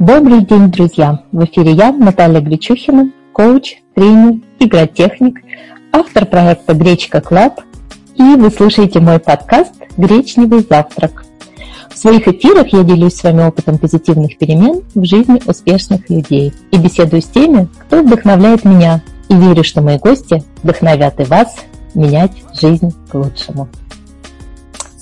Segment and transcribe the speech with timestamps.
[0.00, 1.24] Добрый день, друзья!
[1.30, 5.42] В эфире я, Наталья Гречухина, коуч, тренер, игротехник,
[5.92, 7.60] автор проекта Гречка Club,
[8.14, 11.26] и вы слушаете мой подкаст «Гречневый завтрак».
[11.90, 16.78] В своих эфирах я делюсь с вами опытом позитивных перемен в жизни успешных людей и
[16.78, 21.54] беседую с теми, кто вдохновляет меня, и верю, что мои гости вдохновят и вас
[21.94, 23.68] менять жизнь к лучшему.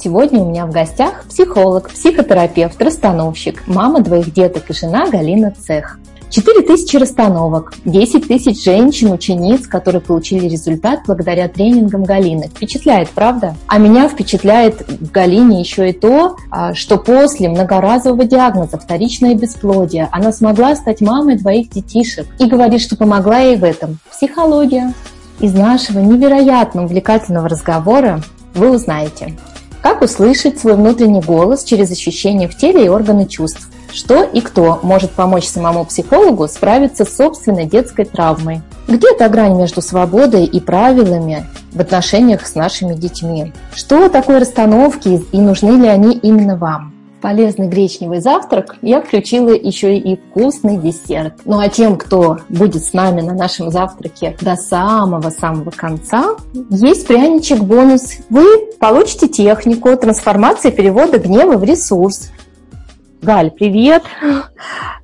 [0.00, 5.98] Сегодня у меня в гостях психолог, психотерапевт, расстановщик, мама двоих деток и жена Галина Цех.
[6.30, 12.48] 4 тысячи расстановок, 10 тысяч женщин, учениц, которые получили результат благодаря тренингам Галины.
[12.48, 13.56] Впечатляет, правда?
[13.66, 20.08] А меня впечатляет в Галине еще и то, а, что после многоразового диагноза вторичное бесплодие
[20.12, 24.94] она смогла стать мамой двоих детишек и говорит, что помогла ей в этом психология.
[25.40, 28.20] Из нашего невероятно увлекательного разговора
[28.54, 29.36] вы узнаете,
[29.88, 33.70] как услышать свой внутренний голос через ощущения в теле и органы чувств?
[33.90, 38.60] Что и кто может помочь самому психологу справиться с собственной детской травмой?
[38.86, 43.54] Где та грань между свободой и правилами в отношениях с нашими детьми?
[43.74, 46.97] Что такое расстановки и нужны ли они именно вам?
[47.20, 51.34] Полезный гречневый завтрак, я включила еще и вкусный десерт.
[51.44, 56.36] Ну а тем, кто будет с нами на нашем завтраке до самого-самого конца,
[56.70, 58.18] есть пряничек бонус.
[58.30, 58.44] Вы
[58.78, 62.30] получите технику трансформации перевода гнева в ресурс.
[63.20, 64.04] Галь, привет!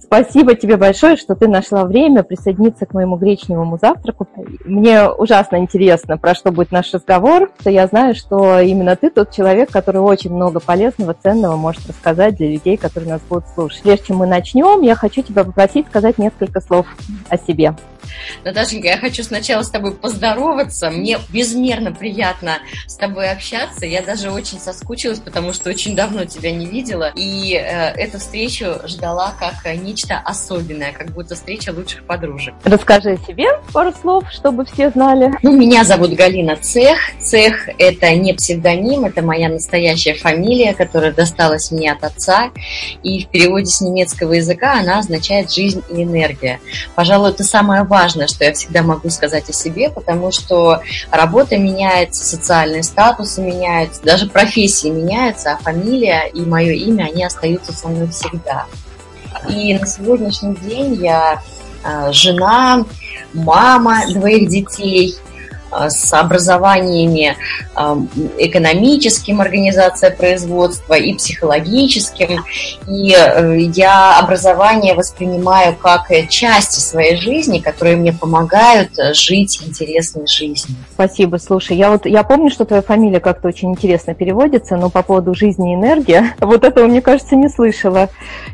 [0.05, 4.29] Спасибо тебе большое, что ты нашла время присоединиться к моему гречневому завтраку.
[4.65, 9.71] Мне ужасно интересно, про что будет наш разговор, я знаю, что именно ты тот человек,
[9.71, 13.83] который очень много полезного, ценного может рассказать для людей, которые нас будут слушать.
[13.83, 16.87] Прежде чем мы начнем, я хочу тебя попросить сказать несколько слов
[17.29, 17.75] о себе.
[18.45, 20.91] Наташенька, я хочу сначала с тобой поздороваться.
[20.91, 23.87] Мне безмерно приятно с тобой общаться.
[23.87, 27.13] Я даже очень соскучилась, потому что очень давно тебя не видела.
[27.17, 32.55] И э, эту встречу ждала как нечто особенное, как будто встреча лучших подружек.
[32.65, 35.33] Расскажи о себе пару слов, чтобы все знали.
[35.43, 36.99] Ну, меня зовут Галина Цех.
[37.21, 42.51] Цех– это не псевдоним, это моя настоящая фамилия, которая досталась мне от отца.
[43.03, 46.61] И в переводе с немецкого языка она означает «жизнь и энергия».
[46.95, 50.81] Пожалуй, это самое важное важное, что я всегда могу сказать о себе, потому что
[51.13, 57.73] работа меняется, социальные статусы меняются, даже профессии меняются, а фамилия и мое имя, они остаются
[57.73, 58.67] со мной всегда.
[59.49, 61.41] И на сегодняшний день я
[61.85, 62.85] а, жена,
[63.33, 65.15] мама двоих детей,
[65.89, 67.37] с образованиями
[68.39, 72.45] экономическим, организация производства, и психологическим.
[72.89, 80.77] И э, я образование воспринимаю как части своей жизни, которые мне помогают жить интересной жизнью.
[80.93, 81.39] Спасибо.
[81.39, 85.35] Слушай, я вот я помню, что твоя фамилия как-то очень интересно переводится, но по поводу
[85.35, 88.09] жизни и энергии, вот этого, мне кажется, не слышала.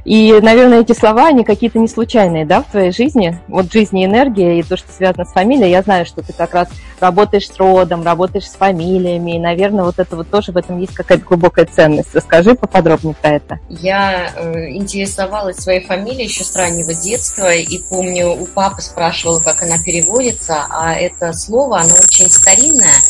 [0.05, 3.39] И, наверное, эти слова, они какие-то не случайные, да, в твоей жизни?
[3.49, 6.55] Вот жизнь и энергия, и то, что связано с фамилией, я знаю, что ты как
[6.55, 6.69] раз
[7.11, 11.25] с родом, работаешь с фамилиями, и, наверное, вот это вот тоже в этом есть какая-то
[11.25, 12.15] глубокая ценность.
[12.15, 13.59] Расскажи поподробнее про это.
[13.69, 19.63] Я э, интересовалась своей фамилией еще с раннего детства, и помню, у папы спрашивала, как
[19.63, 23.01] она переводится, а это слово, оно очень старинное,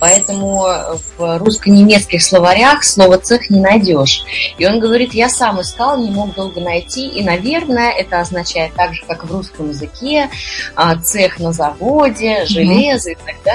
[0.00, 0.66] поэтому
[1.16, 4.24] в русско-немецких словарях слово «цех» не найдешь.
[4.58, 8.94] И он говорит, я сам искал, не мог долго найти, и, наверное, это означает так
[8.94, 10.30] же, как в русском языке,
[10.74, 13.12] а, цех на заводе, железо mm-hmm.
[13.12, 13.47] и так далее.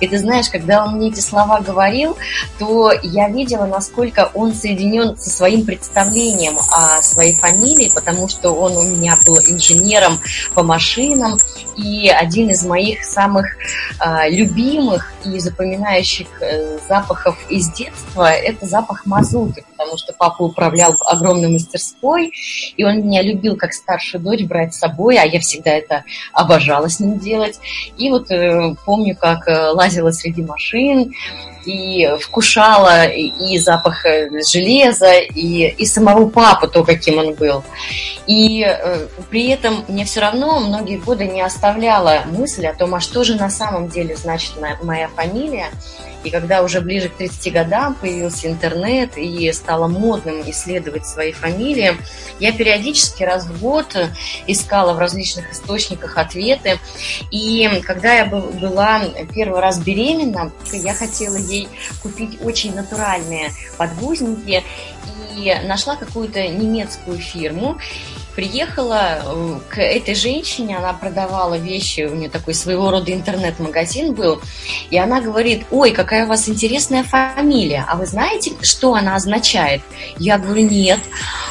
[0.00, 2.16] И ты знаешь, когда он мне эти слова говорил,
[2.58, 8.76] то я видела, насколько он соединен со своим представлением о своей фамилии, потому что он
[8.76, 10.18] у меня был инженером
[10.54, 11.38] по машинам,
[11.76, 13.46] и один из моих самых
[14.00, 20.96] э, любимых и запоминающих э, запахов из детства– это запах мазута, потому что папа управлял
[21.06, 22.32] огромной мастерской,
[22.76, 26.88] и он меня любил как старшую дочь брать с собой, а я всегда это обожала
[26.88, 27.58] с ним делать.
[27.96, 31.14] И вот э, помню, как э, лазила среди машин,
[31.64, 37.62] и вкушала и запах э, железа, и, и самого папы, то, каким он был.
[38.26, 43.00] И э, при этом мне все равно многие годы не оставляла мысль о том, а
[43.00, 44.52] что же на самом деле значит
[44.82, 45.70] моя фамилия.
[46.24, 51.96] И когда уже ближе к 30 годам появился интернет и стало модным исследовать свои фамилии,
[52.38, 53.96] я периодически раз в год
[54.46, 56.78] искала в различных источниках ответы.
[57.30, 59.02] И когда я была
[59.34, 61.68] первый раз беременна, я хотела ей
[62.02, 64.64] купить очень натуральные подгузники.
[65.36, 67.78] И нашла какую-то немецкую фирму
[68.34, 74.40] приехала э, к этой женщине, она продавала вещи, у нее такой своего рода интернет-магазин был,
[74.90, 79.82] и она говорит, ой, какая у вас интересная фамилия, а вы знаете, что она означает?
[80.18, 81.00] Я говорю, нет.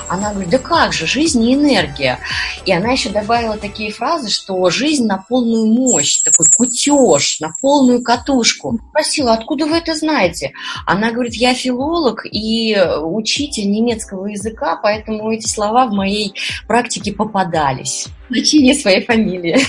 [0.08, 2.20] Она говорит, да как же, жизнь и энергия.
[2.66, 8.04] И она еще добавила такие фразы, что жизнь на полную мощь, такой кутеж, на полную
[8.04, 8.80] катушку.
[8.90, 10.52] Спросила, откуда вы это знаете?
[10.86, 16.34] Она говорит, я филолог и учитель немецкого языка, поэтому эти слова в моей
[16.72, 19.60] практике попадались значение своей фамилии.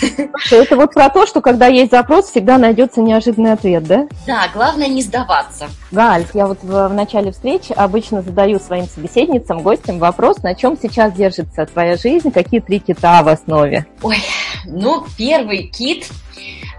[0.53, 4.07] Это вот про то, что когда есть запрос, всегда найдется неожиданный ответ, да?
[4.25, 5.69] Да, главное не сдаваться.
[5.91, 10.79] Галь, я вот в, в начале встречи обычно задаю своим собеседницам, гостям вопрос, на чем
[10.81, 13.85] сейчас держится твоя жизнь, какие три кита в основе?
[14.01, 14.19] Ой,
[14.65, 16.07] ну, первый кит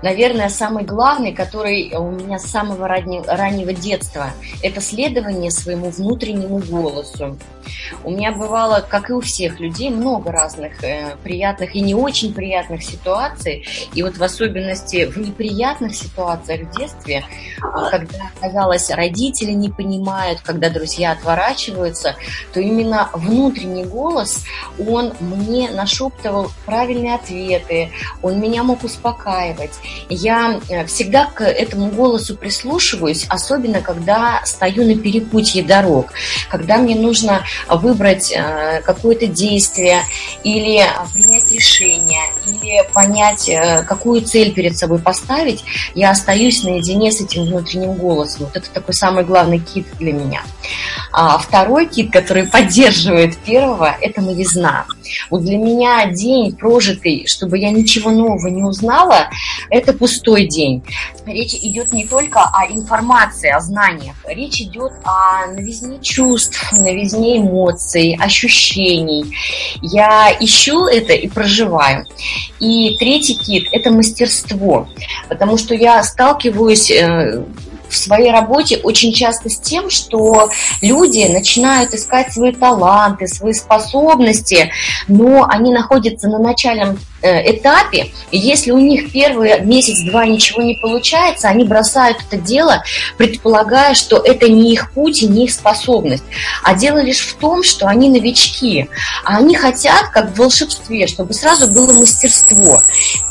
[0.04, 6.60] наверное, самый главный, который у меня с самого раннего, раннего детства, это следование своему внутреннему
[6.60, 7.38] голосу.
[8.04, 12.34] У меня бывало, как и у всех людей, много разных э, приятных и не очень
[12.34, 13.66] приятных ситуаций.
[13.94, 17.24] И вот в особенности в неприятных ситуациях в детстве,
[17.90, 22.16] когда, казалось, родители не понимают, когда друзья отворачиваются,
[22.54, 24.44] то именно внутренний голос,
[24.78, 27.90] он мне нашептывал правильные ответы,
[28.22, 29.72] он меня мог успокаивать
[30.10, 36.12] я э, всегда к этому голосу прислушиваюсь, особенно когда стою на перепутье дорог,
[36.50, 40.02] когда мне нужно выбрать э, какое-то действие
[40.44, 43.50] или э, принять решение, или понять,
[43.88, 45.64] какую цель перед собой поставить,
[45.96, 48.46] я остаюсь наедине с этим внутренним голосом.
[48.46, 50.44] Вот это такой самый главный кит для меня.
[51.12, 54.86] А второй кит, который поддерживает первого, это новизна.
[55.30, 59.30] Вот для меня день прожитый, чтобы я ничего нового не узнала,
[59.70, 60.84] это пустой день.
[61.26, 64.16] Речь идет не только о информации, о знаниях.
[64.28, 69.36] Речь идет о новизне чувств, новизне эмоций, ощущений.
[69.82, 72.06] Я ищу это и проживаю.
[72.60, 74.88] И третий кит– это мастерство.
[75.30, 77.44] Потому что я сталкиваюсь э,
[77.94, 80.50] в своей работе очень часто с тем, что
[80.82, 84.72] люди начинают искать свои таланты, свои способности,
[85.08, 91.48] но они находятся на начальном этапе, и если у них первый месяц-два ничего не получается,
[91.48, 92.84] они бросают это дело,
[93.18, 96.24] предполагая, что это не их путь и не их способность.
[96.64, 98.90] А дело лишь в том, что они новички,
[99.24, 102.82] а они хотят, как в волшебстве, чтобы сразу было мастерство.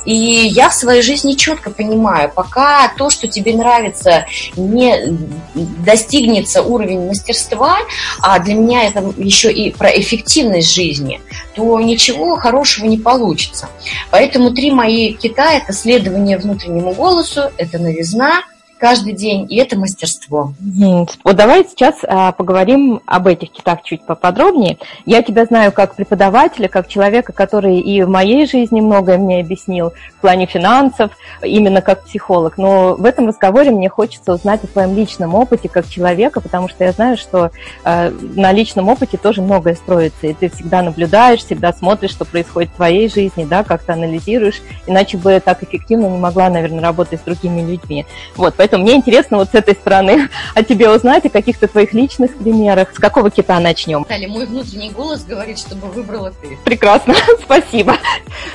[0.05, 5.17] И я в своей жизни четко понимаю, пока то, что тебе нравится, не
[5.55, 7.79] достигнется уровень мастерства,
[8.21, 11.21] а для меня это еще и про эффективность жизни,
[11.55, 13.69] то ничего хорошего не получится.
[14.11, 18.45] Поэтому три мои кита– это следование внутреннему голосу, это новизна,
[18.83, 20.55] каждый день, и это мастерство.
[21.23, 24.77] Вот давай сейчас а, поговорим об этих китах чуть поподробнее.
[25.07, 29.93] Я тебя знаю как преподавателя, как человека, который и в моей жизни многое мне объяснил
[30.19, 31.13] в плане финансов,
[31.45, 32.59] именно как психолог.
[32.59, 36.83] Но в этом разговоре мне хочется узнать о твоем личном опыте как человека, потому что
[36.83, 37.53] я знаю, что
[37.85, 42.71] а, на личном опыте тоже многое строится, и ты всегда наблюдаешь, всегда смотришь, что происходит
[42.71, 47.21] в твоей жизни, да, как ты анализируешь, иначе бы так эффективно не могла, наверное, работать
[47.21, 48.07] с другими людьми.
[48.35, 51.93] Вот, поэтому Поэтому мне интересно вот с этой стороны о тебе узнать, о каких-то твоих
[51.93, 52.95] личных примерах.
[52.95, 53.99] С какого кита начнем?
[53.99, 56.57] Наталья, мой внутренний голос говорит, чтобы выбрала ты.
[56.65, 57.97] Прекрасно, спасибо.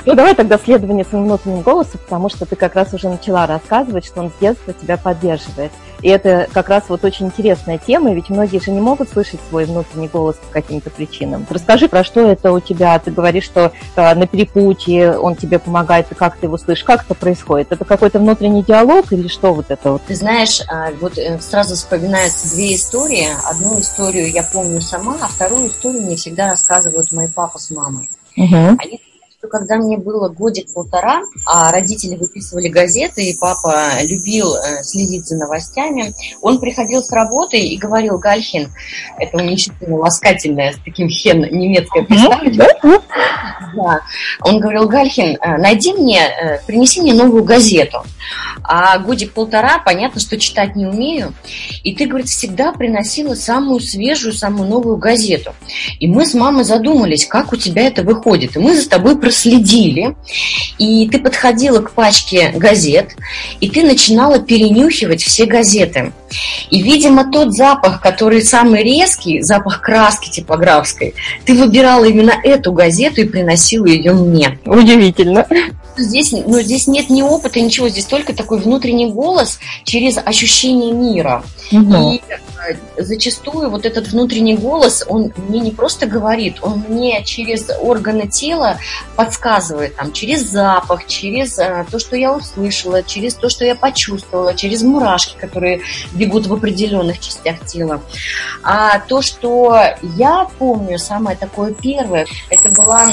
[0.06, 4.06] Ну, давай тогда следование своему внутреннему голосу, потому что ты как раз уже начала рассказывать,
[4.06, 5.70] что он с детства тебя поддерживает.
[6.02, 9.64] И это как раз вот очень интересная тема, ведь многие же не могут слышать свой
[9.64, 11.46] внутренний голос по каким-то причинам.
[11.48, 12.98] Расскажи, про что это у тебя?
[12.98, 16.84] Ты говоришь, что э, на перепутье он тебе помогает, и как ты его слышишь?
[16.84, 17.72] Как это происходит?
[17.72, 20.02] Это какой-то внутренний диалог или что вот это вот?
[20.06, 23.28] Ты знаешь, а, вот э, сразу вспоминаются две истории.
[23.44, 28.08] Одну историю я помню сама, а вторую историю мне всегда рассказывают мои папа с мамой.
[28.36, 28.54] Угу.
[28.78, 29.00] Они
[29.38, 35.36] что когда мне было годик-полтора, а родители выписывали газеты, и папа любил э, следить за
[35.36, 38.68] новостями, он приходил с работы и говорил, Гальхин,
[39.16, 42.56] это уменьшительно ласкательное, с таким хен немецкое представить.
[43.76, 44.00] Да.
[44.40, 48.02] Он говорил, Гальхин, э, найди мне, э, принеси мне новую газету.
[48.64, 51.32] А годик-полтора, понятно, что читать не умею.
[51.84, 55.54] И ты, говорит, всегда приносила самую свежую, самую новую газету.
[56.00, 58.56] И мы с мамой задумались, как у тебя это выходит.
[58.56, 60.16] И мы за тобой проследили,
[60.78, 63.14] и ты подходила к пачке газет,
[63.60, 66.12] и ты начинала перенюхивать все газеты.
[66.70, 73.20] И, видимо, тот запах, который самый резкий, запах краски типографской, ты выбирала именно эту газету
[73.20, 74.58] и приносила ее мне.
[74.64, 75.46] Удивительно.
[75.96, 81.42] здесь, ну, здесь нет ни опыта, ничего, здесь только такой внутренний голос через ощущение мира.
[81.72, 82.12] Угу.
[82.12, 87.66] И э, зачастую вот этот внутренний голос, он мне не просто говорит, он мне через
[87.80, 88.78] органы тела
[89.16, 94.54] подсказывает, там, через запах, через а, то, что я услышала, через то, что я почувствовала,
[94.54, 95.80] через мурашки, которые
[96.18, 98.02] бегут в определенных частях тела.
[98.62, 103.12] А то, что я помню, самое такое первое, это была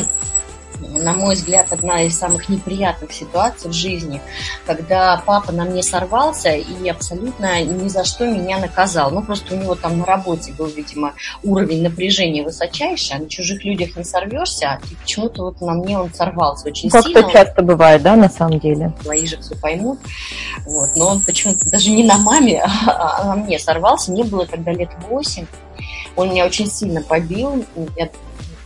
[0.79, 4.21] на мой взгляд, одна из самых неприятных ситуаций в жизни,
[4.65, 9.11] когда папа на мне сорвался и абсолютно ни за что меня наказал.
[9.11, 11.13] Ну, просто у него там на работе был, видимо,
[11.43, 16.13] уровень напряжения высочайший, а на чужих людях не сорвешься, и почему-то вот на мне он
[16.13, 17.21] сорвался очень как сильно.
[17.21, 18.93] Как-то часто бывает, да, на самом деле?
[19.01, 19.99] Твои же все поймут.
[20.65, 20.89] Вот.
[20.95, 24.11] Но он почему-то даже не на маме, а на мне сорвался.
[24.11, 25.45] Мне было тогда лет восемь.
[26.15, 27.65] Он меня очень сильно побил.
[27.97, 28.09] Я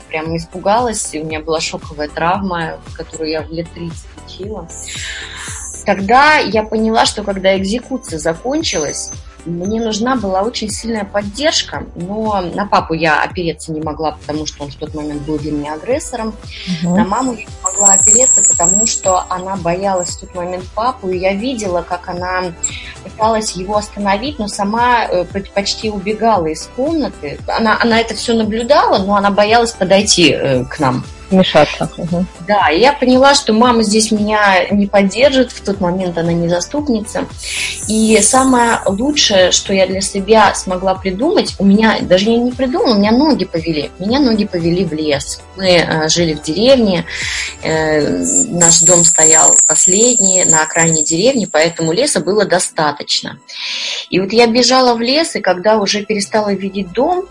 [0.09, 4.67] прям испугалась, у меня была шоковая травма, которую я в лет 30 лечила.
[5.85, 9.11] Тогда я поняла, что когда экзекуция закончилась,
[9.45, 14.63] мне нужна была очень сильная поддержка, но на папу я опереться не могла, потому что
[14.63, 16.33] он в тот момент был для меня агрессором.
[16.83, 16.95] Угу.
[16.95, 21.17] На маму я не могла опереться, потому что она боялась в тот момент папу, и
[21.17, 22.53] я видела, как она
[23.03, 27.39] пыталась его остановить, но сама э, почти убегала из комнаты.
[27.47, 31.89] Она, она это все наблюдала, но она боялась подойти э, к нам вмешаться.
[31.97, 32.25] Угу.
[32.47, 37.25] Да, я поняла, что мама здесь меня не поддержит, в тот момент она не заступница.
[37.87, 42.95] И самое лучшее, что я для себя смогла придумать, у меня, даже я не придумала,
[42.95, 43.91] у меня ноги повели.
[43.99, 45.41] Меня ноги повели в лес.
[45.55, 47.05] Мы э, жили в деревне,
[47.63, 53.39] э, наш дом стоял последний на окраине деревни, поэтому леса было достаточно.
[54.09, 57.25] И вот я бежала в лес, и когда уже перестала видеть дом,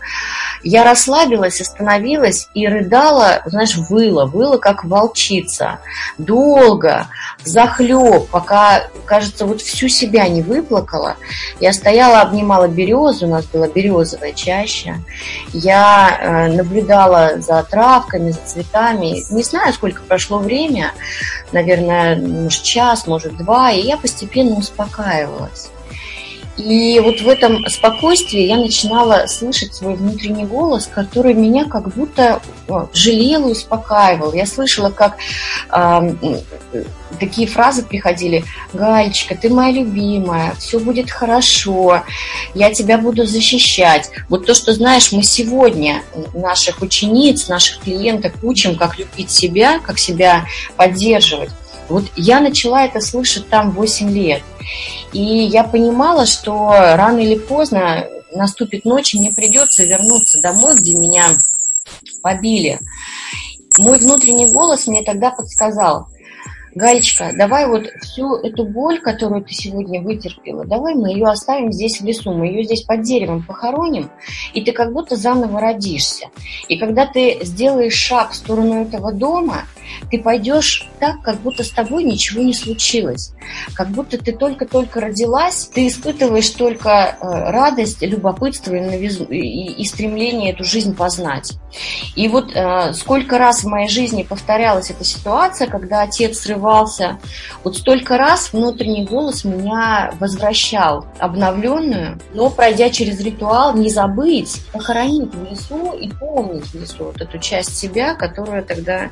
[0.62, 5.80] я расслабилась, остановилась и рыдала, знаешь, выла, выла как волчица.
[6.18, 7.06] Долго,
[7.44, 11.16] захлеб, пока, кажется, вот всю себя не выплакала.
[11.60, 14.96] Я стояла, обнимала березу, у нас была березовая чаща.
[15.52, 19.22] Я э, наблюдала за травками, за цветами.
[19.32, 20.92] Не знаю, сколько прошло время,
[21.52, 25.70] наверное, может, час, может, два, и я постепенно успокаивалась.
[26.58, 32.42] И вот в этом спокойствии я начинала слышать свой внутренний голос, который меня как будто
[32.92, 34.32] жалел и успокаивал.
[34.32, 35.18] Я слышала, как
[35.72, 36.14] э,
[37.20, 38.44] такие фразы приходили.
[38.72, 42.02] «Галечка, ты моя любимая, все будет хорошо,
[42.54, 44.10] я тебя буду защищать».
[44.28, 46.02] Вот то, что, знаешь, мы сегодня
[46.34, 50.46] наших учениц, наших клиенток учим, как любить себя, как себя
[50.76, 51.50] поддерживать.
[51.88, 54.42] Вот я начала это слышать там 8 лет.
[55.12, 60.94] И я понимала, что рано или поздно наступит ночь, и мне придется вернуться домой, где
[60.94, 61.38] меня
[62.22, 62.78] побили.
[63.78, 66.08] Мой внутренний голос мне тогда подсказал,
[66.74, 72.00] Галечка, давай вот всю эту боль, которую ты сегодня вытерпела, давай мы ее оставим здесь
[72.00, 74.10] в лесу, мы ее здесь под деревом похороним,
[74.52, 76.26] и ты как будто заново родишься.
[76.68, 79.64] И когда ты сделаешь шаг в сторону этого дома,
[80.10, 83.32] ты пойдешь так, как будто с тобой ничего не случилось.
[83.74, 90.94] Как будто ты только-только родилась, ты испытываешь только э, радость, любопытство и, стремление эту жизнь
[90.94, 91.52] познать.
[92.14, 97.18] И вот э, сколько раз в моей жизни повторялась эта ситуация, когда отец срывался,
[97.64, 105.34] вот столько раз внутренний голос меня возвращал обновленную, но пройдя через ритуал, не забыть, похоронить
[105.34, 109.10] в лесу и помнить в лесу вот эту часть себя, которую тогда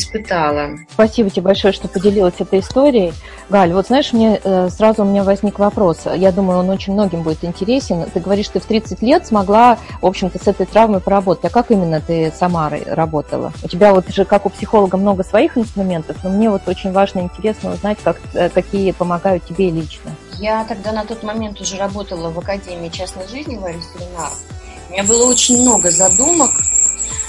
[0.00, 0.70] испытала.
[0.90, 3.12] Спасибо тебе большое, что поделилась этой историей.
[3.48, 6.06] Галь, вот знаешь, мне э, сразу у меня возник вопрос.
[6.14, 8.04] Я думаю, он очень многим будет интересен.
[8.12, 11.46] Ты говоришь, ты в 30 лет смогла, в общем-то, с этой травмой поработать.
[11.46, 13.52] А как именно ты с Самарой работала?
[13.62, 17.20] У тебя вот же, как у психолога, много своих инструментов, но мне вот очень важно
[17.20, 20.10] и интересно узнать, как, э, какие помогают тебе лично.
[20.38, 24.30] Я тогда на тот момент уже работала в Академии частной жизни Ларисы Ренар.
[24.88, 26.50] У меня было очень много задумок,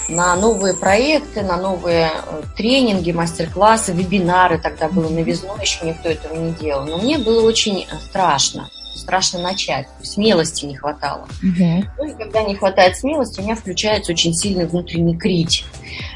[0.10, 4.60] на новые проекты, на новые э, тренинги, мастер-классы, вебинары.
[4.60, 6.86] Тогда было новизной, еще никто этого не делал.
[6.86, 9.88] Но мне было очень э, страшно страшно начать.
[10.02, 11.28] Смелости не хватало.
[11.44, 11.86] Угу.
[11.98, 15.66] Ну и когда не хватает смелости, у меня включается очень сильный внутренний крич,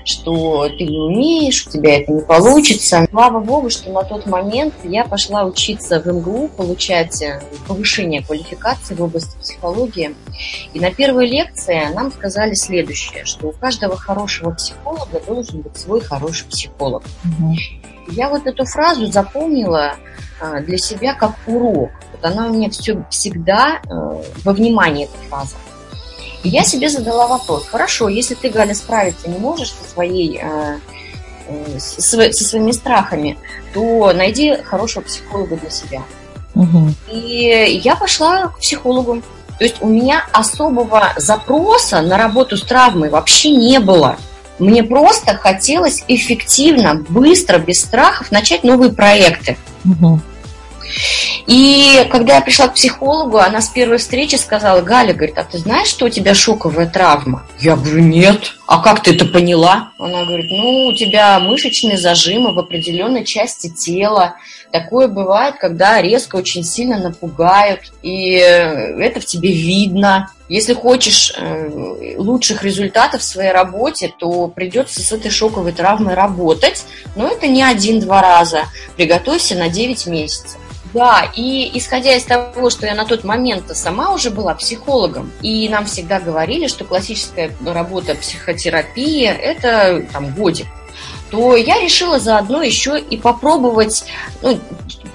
[0.04, 3.08] что ты не умеешь, у тебя это не получится.
[3.10, 8.96] Слава богу, что на тот момент я пошла учиться в МГУ, получать э, повышение квалификации
[8.96, 10.16] в области психологии.
[10.74, 16.02] И на первой лекции нам сказали следующее, что у каждого хорошего психолога должен быть свой
[16.02, 17.04] хороший психолог.
[17.24, 17.56] Угу.
[18.08, 19.96] Я вот эту фразу запомнила
[20.40, 21.92] а, для себя как урок.
[22.12, 25.56] Вот она у меня все, всегда э, во внимании, эта фраза.
[26.44, 27.68] И я себе задала вопрос.
[27.68, 30.78] Хорошо, если ты, Галя, справиться не можешь со своей э,
[31.78, 33.38] со своими страхами,
[33.74, 36.02] то найди хорошего психолога для себя.
[36.56, 36.90] Угу.
[37.12, 39.22] И я пошла к психологу.
[39.58, 44.18] То есть у меня особого запроса на работу с травмой вообще не было.
[44.60, 49.58] Мне просто хотелось эффективно, быстро, без страхов начать новые проекты.
[49.84, 50.22] Угу.
[51.48, 55.58] И когда я пришла к психологу, она с первой встречи сказала, Галя, говорит, а ты
[55.60, 57.46] знаешь, что у тебя шоковая травма?
[57.60, 58.56] Я говорю, нет.
[58.68, 59.92] А как ты это поняла?
[60.00, 64.36] Она говорит, ну, у тебя мышечные зажимы в определенной части тела.
[64.72, 70.32] Такое бывает, когда резко очень сильно напугают, и это в тебе видно.
[70.50, 76.86] Если хочешь э, лучших результатов в своей работе, то придется с этой шоковой травмой работать,
[77.16, 78.66] но это не один-два раза.
[78.96, 80.58] Приготовься на 9 месяцев.
[80.96, 85.68] Да, и исходя из того, что я на тот момент сама уже была психологом, и
[85.68, 90.68] нам всегда говорили, что классическая работа психотерапии– это там годик,
[91.32, 94.06] то я решила заодно еще и попробовать,
[94.42, 94.58] ну,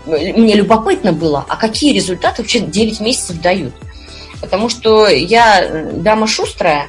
[0.04, 3.72] мне любопытно было, а какие результаты вообще 9 месяцев дают.
[4.42, 6.88] Потому что я дама шустрая,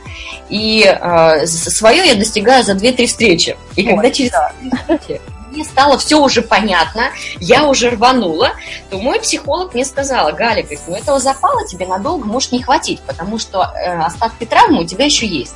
[0.50, 3.56] и э, свое я достигаю за 2-3 встречи.
[3.78, 4.52] И Ой, когда через да.
[4.98, 5.22] встречи
[5.52, 8.52] мне стало все уже понятно, я уже рванула,
[8.90, 13.02] то мой психолог мне сказала, Галя, говорит, ну этого запала тебе надолго может не хватить,
[13.02, 15.56] потому что э, остатки травмы у тебя еще есть.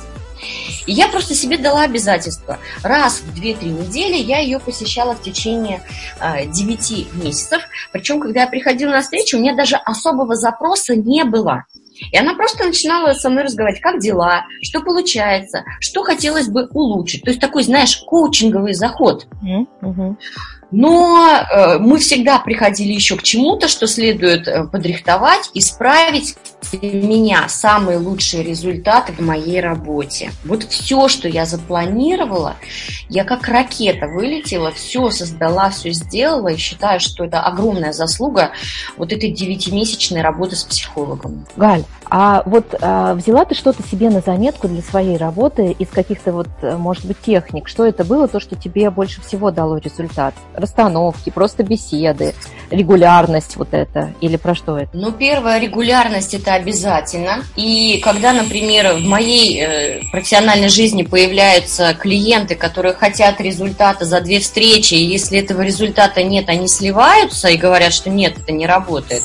[0.86, 2.58] И я просто себе дала обязательство.
[2.82, 5.82] Раз в 2-3 недели я ее посещала в течение
[6.20, 7.62] э, 9 месяцев.
[7.92, 11.64] Причем, когда я приходила на встречу, у меня даже особого запроса не было.
[12.12, 17.22] И она просто начинала со мной разговаривать, как дела, что получается, что хотелось бы улучшить.
[17.22, 19.26] То есть такой, знаешь, коучинговый заход.
[19.42, 20.16] Mm-hmm.
[20.72, 26.34] Но э, мы всегда приходили еще к чему-то, что следует э, подрихтовать, исправить
[26.72, 30.30] для меня самые лучшие результаты в моей работе.
[30.44, 32.56] Вот все, что я запланировала,
[33.08, 38.52] я как ракета вылетела, все создала, все сделала, и считаю, что это огромная заслуга
[38.96, 41.46] вот этой девятимесячной работы с психологом.
[41.56, 46.32] Галь, а вот а, взяла ты что-то себе на заметку для своей работы из каких-то
[46.32, 47.68] вот, э, может быть, техник?
[47.68, 50.34] Что это было, то, что тебе больше всего дало результат?
[50.54, 52.34] Расстановки, просто беседы,
[52.70, 54.12] регулярность вот это?
[54.20, 54.90] Или про что это?
[54.92, 57.44] Ну, первая регулярность– это обязательно.
[57.56, 64.40] И когда, например, в моей э, профессиональной жизни появляются клиенты, которые хотят результата за две
[64.40, 69.22] встречи, и если этого результата нет, они сливаются и говорят, что нет, это не работает,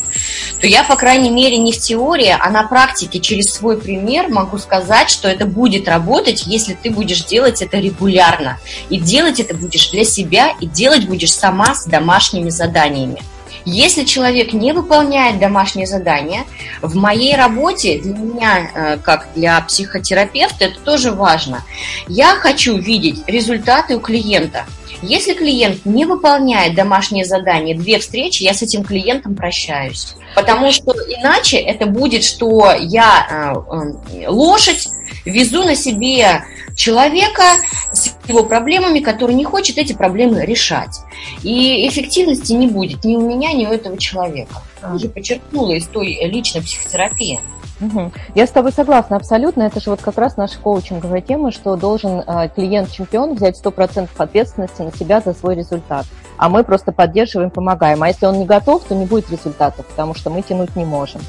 [0.59, 4.57] то я, по крайней мере, не в теории, а на практике через свой пример могу
[4.57, 8.59] сказать, что это будет работать, если ты будешь делать это регулярно.
[8.89, 13.21] И делать это будешь для себя, и делать будешь сама с домашними заданиями.
[13.65, 16.43] Если человек не выполняет домашнее задание,
[16.81, 21.63] в моей работе для меня, э, как для психотерапевта, это тоже важно.
[22.07, 24.65] Я хочу видеть результаты у клиента.
[25.01, 30.15] Если клиент не выполняет домашнее задание, две встречи, я с этим клиентом прощаюсь.
[30.35, 34.89] Потому что иначе это будет, что я э, э, лошадь
[35.25, 36.43] везу на себе
[36.75, 37.43] человека
[37.91, 40.99] с его проблемами, который не хочет эти проблемы решать.
[41.43, 44.61] И эффективности не будет ни у меня, ни у этого человека.
[44.81, 47.39] Я уже подчеркнула из той личной психотерапии.
[47.81, 48.11] Угу.
[48.35, 49.63] Я с тобой согласна абсолютно.
[49.63, 54.81] Это же вот как раз наша коучинговая тема, что должен э, клиент-чемпион взять 100% ответственности
[54.83, 56.05] на себя за свой результат.
[56.37, 58.01] А мы просто поддерживаем, помогаем.
[58.03, 61.21] А если он не готов, то не будет результата, потому что мы тянуть не можем.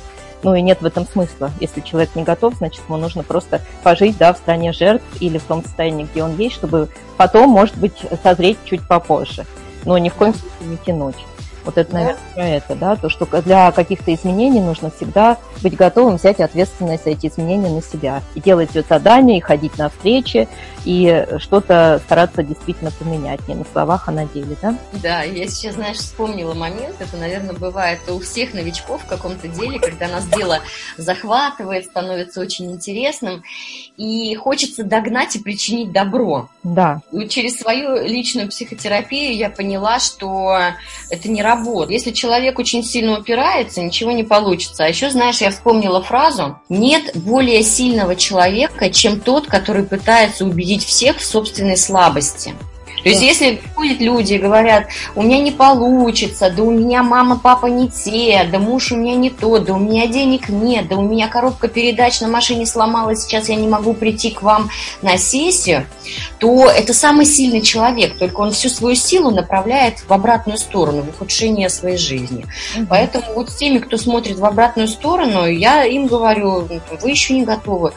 [0.42, 1.50] Ну и нет в этом смысла.
[1.60, 5.44] Если человек не готов, значит, ему нужно просто пожить да, в стране жертв или в
[5.44, 9.46] том состоянии, где он есть, чтобы потом, может быть, созреть чуть попозже.
[9.84, 11.16] Но ни в коем случае не тянуть.
[11.64, 16.16] Вот это, наверное, про это, да, то, что для каких-то изменений нужно всегда быть готовым
[16.16, 18.22] взять ответственность за эти изменения на себя.
[18.34, 20.48] И делать все задания, и ходить на встречи,
[20.84, 24.76] и что-то стараться действительно поменять, не на словах, а на деле, да?
[24.94, 29.78] Да, я сейчас, знаешь, вспомнила момент, это, наверное, бывает у всех новичков в каком-то деле,
[29.78, 30.58] когда нас дело
[30.96, 33.44] захватывает, становится очень интересным,
[33.96, 36.48] и хочется догнать и причинить добро.
[36.64, 37.00] Да.
[37.12, 40.58] И через свою личную психотерапию я поняла, что
[41.08, 41.51] это не работает.
[41.90, 44.84] Если человек очень сильно упирается, ничего не получится.
[44.84, 50.84] А еще, знаешь, я вспомнила фразу «нет более сильного человека, чем тот, который пытается убедить
[50.84, 52.54] всех в собственной слабости.
[53.02, 57.38] То есть, если приходят люди и говорят, у меня не получится, да у меня мама,
[57.38, 60.96] папа не те, да муж у меня не то, да у меня денег нет, да
[60.96, 64.70] у меня коробка передач на машине сломалась, сейчас я не могу прийти к вам
[65.02, 65.86] на сессию,
[66.38, 71.08] то это самый сильный человек, только он всю свою силу направляет в обратную сторону, в
[71.08, 72.46] ухудшение своей жизни.
[72.76, 72.86] Угу.
[72.88, 76.68] Поэтому вот с теми, кто смотрит в обратную сторону, я им говорю,
[77.00, 77.92] вы еще не готовы.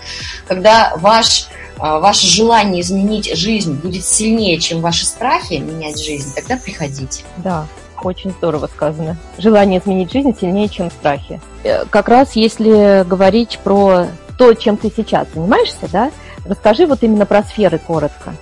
[0.47, 6.55] Когда ваш а, ваше желание изменить жизнь будет сильнее, чем ваши страхи менять жизнь, тогда
[6.55, 7.25] приходите.
[7.37, 7.67] Да,
[8.01, 9.17] очень здорово сказано.
[9.37, 11.41] Желание изменить жизнь сильнее, чем страхи.
[11.63, 14.05] Э, как раз если говорить про
[14.37, 16.11] то, чем ты сейчас занимаешься, да,
[16.45, 18.33] расскажи вот именно про сферы коротко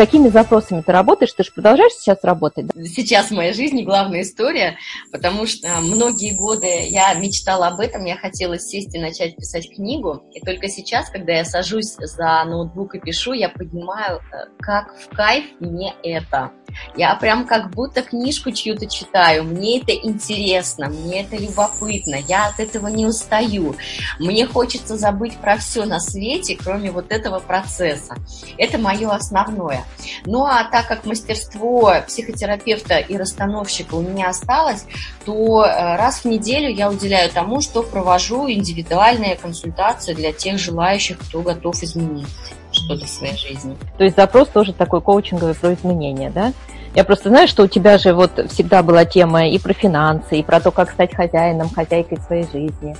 [0.00, 1.30] какими запросами ты работаешь?
[1.34, 2.68] Ты же продолжаешь сейчас работать?
[2.68, 2.84] Да?
[2.84, 4.78] Сейчас в моей жизни главная история,
[5.12, 10.22] потому что многие годы я мечтала об этом, я хотела сесть и начать писать книгу,
[10.32, 15.14] и только сейчас, когда я сажусь за ноутбук и пишу, я понимаю, э, как в
[15.14, 16.50] кайф мне это.
[16.96, 22.58] Я прям как будто книжку чью-то читаю, мне это интересно, мне это любопытно, я от
[22.58, 23.76] этого не устаю.
[24.18, 28.14] Мне хочется забыть про все на свете, кроме вот этого процесса.
[28.56, 29.84] Это мое основное.
[30.26, 34.84] Ну а так как мастерство психотерапевта и расстановщика у меня осталось,
[35.24, 41.18] то э, раз в неделю я уделяю тому, что провожу индивидуальные консультации для тех желающих,
[41.18, 42.28] кто готов изменить
[42.72, 43.76] что-то в своей жизни.
[43.98, 46.52] То есть запрос тоже такой коучинговый про изменения, да?
[46.94, 50.42] Я просто знаю, что у тебя же вот всегда была тема и про финансы, и
[50.42, 52.96] про то, как стать хозяином, хозяйкой своей жизни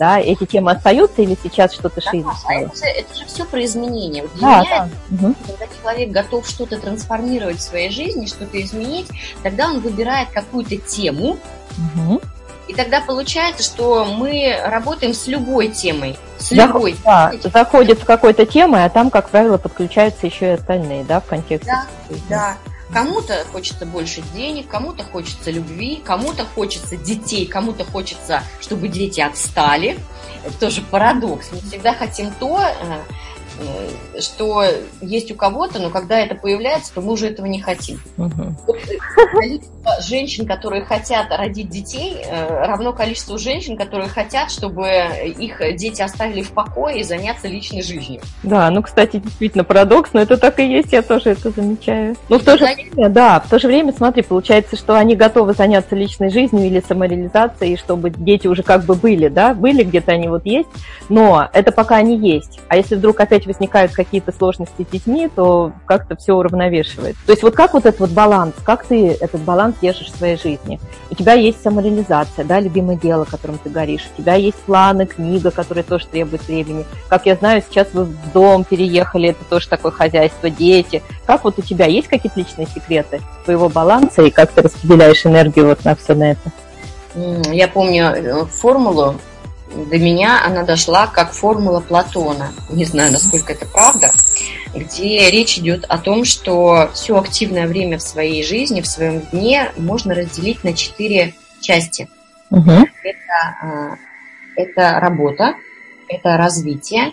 [0.00, 3.62] да, эти темы остаются или сейчас что-то да, шире это, же, это же все про
[3.62, 4.22] изменения.
[4.22, 5.28] Вот для да, меня, да.
[5.28, 9.08] Это, когда человек готов что-то трансформировать в своей жизни, что-то изменить,
[9.42, 11.36] тогда он выбирает какую-то тему,
[11.76, 12.22] угу.
[12.66, 16.18] и тогда получается, что мы работаем с любой темой.
[16.38, 16.96] С любой.
[17.04, 21.26] Да, заходит в какой-то темой, а там, как правило, подключаются еще и остальные, да, в
[21.26, 21.70] контексте.
[21.70, 22.56] Да, да.
[22.92, 29.98] Кому-то хочется больше денег, кому-то хочется любви, кому-то хочется детей, кому-то хочется, чтобы дети отстали.
[30.44, 31.50] Это тоже парадокс.
[31.52, 33.02] Мы всегда хотим то, э,
[34.18, 34.64] что
[35.00, 38.00] есть у кого-то, но когда это появляется, то мы уже этого не хотим.
[38.16, 38.56] Угу.
[39.32, 44.86] количество женщин, которые хотят родить детей, э, равно количеству женщин, которые хотят, чтобы
[45.38, 48.20] их дети оставили в покое и заняться личной жизнью.
[48.42, 52.16] Да, ну, кстати, действительно парадокс, но это так и есть, я тоже это замечаю.
[52.28, 55.54] Но в то же время, да, в то же время, смотри, получается, что они готовы
[55.54, 60.28] заняться личной жизнью или самореализацией, чтобы дети уже как бы были, да, были где-то они
[60.28, 60.68] вот есть,
[61.08, 62.60] но это пока они есть.
[62.68, 67.16] А если вдруг опять возникают какие-то сложности с детьми, то как-то все уравновешивает.
[67.26, 70.36] То есть вот как вот этот вот баланс, как ты этот баланс держишь в своей
[70.36, 70.80] жизни?
[71.10, 75.50] У тебя есть самореализация, да, любимое дело, которым ты горишь, у тебя есть планы, книга,
[75.50, 76.86] которая тоже требует времени.
[77.08, 81.02] Как я знаю, сейчас вы в дом переехали, это тоже такое хозяйство, дети.
[81.26, 85.66] Как вот у тебя есть какие-то личные секреты твоего баланса и как ты распределяешь энергию
[85.66, 86.52] вот на все на это?
[87.52, 89.16] Я помню э, формулу
[89.74, 92.52] до меня она дошла как формула Платона.
[92.70, 94.12] Не знаю, насколько это правда,
[94.74, 99.70] где речь идет о том, что все активное время в своей жизни, в своем дне
[99.76, 102.08] можно разделить на четыре части.
[102.50, 102.70] Угу.
[102.70, 103.96] Это, а,
[104.56, 105.54] это работа,
[106.08, 107.12] это развитие,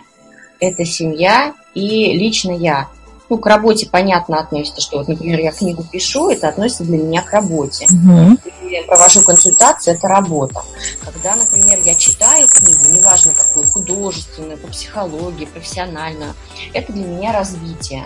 [0.60, 2.88] это семья и лично я
[3.28, 7.22] ну, к работе понятно относится, что вот, например, я книгу пишу, это относится для меня
[7.22, 7.86] к работе.
[7.86, 8.38] Угу.
[8.68, 10.62] И провожу консультации, это работа.
[11.04, 16.34] Когда, например, я читаю книгу, неважно какую, художественную, по психологии, профессиональную,
[16.72, 18.04] это для меня развитие.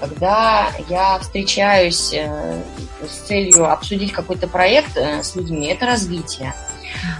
[0.00, 2.62] Когда я встречаюсь э,
[3.06, 6.54] с целью обсудить какой-то проект э, с людьми, это развитие.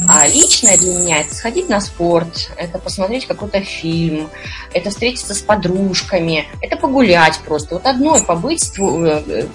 [0.09, 4.31] А личное для меня это сходить на спорт, это посмотреть какой-то фильм,
[4.73, 7.75] это встретиться с подружками, это погулять просто.
[7.75, 8.71] Вот одной побыть.
[8.79, 9.47] Э, э,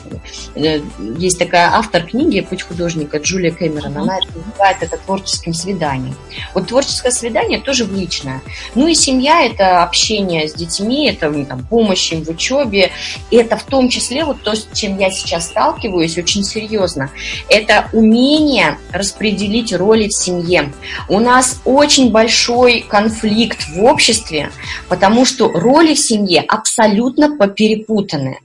[0.55, 0.81] э,
[1.17, 6.15] есть такая автор книги «Путь художника» Джулия Кэмерон, она это называет это творческим свиданием.
[6.53, 8.41] Вот творческое свидание тоже в личное.
[8.75, 12.91] Ну и семья– это общение с детьми, это там, помощь им в учебе,
[13.31, 17.09] и это в том числе вот то, с чем я сейчас сталкиваюсь очень серьезно.
[17.49, 20.71] Это умение распределить роли в семье.
[21.09, 24.51] У нас очень большой конфликт в обществе,
[24.89, 28.39] потому что роли в семье абсолютно поперепутаны.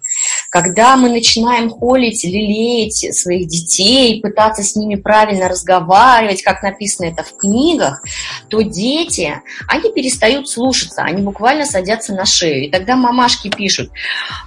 [0.51, 7.23] Когда мы начинаем холить, лелеять своих детей, пытаться с ними правильно разговаривать, как написано это
[7.23, 8.03] в книгах,
[8.49, 12.64] то дети, они перестают слушаться, они буквально садятся на шею.
[12.66, 13.90] И тогда мамашки пишут,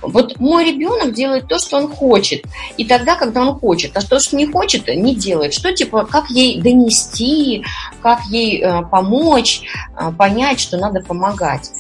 [0.02, 2.44] вот мой ребенок делает то, что он хочет,
[2.78, 5.54] и тогда, когда он хочет, а то, что не хочет, не делает.
[5.54, 7.64] Что типа, как ей донести,
[8.02, 9.62] как ей э, помочь,
[9.98, 11.72] э, понять, что надо помогать.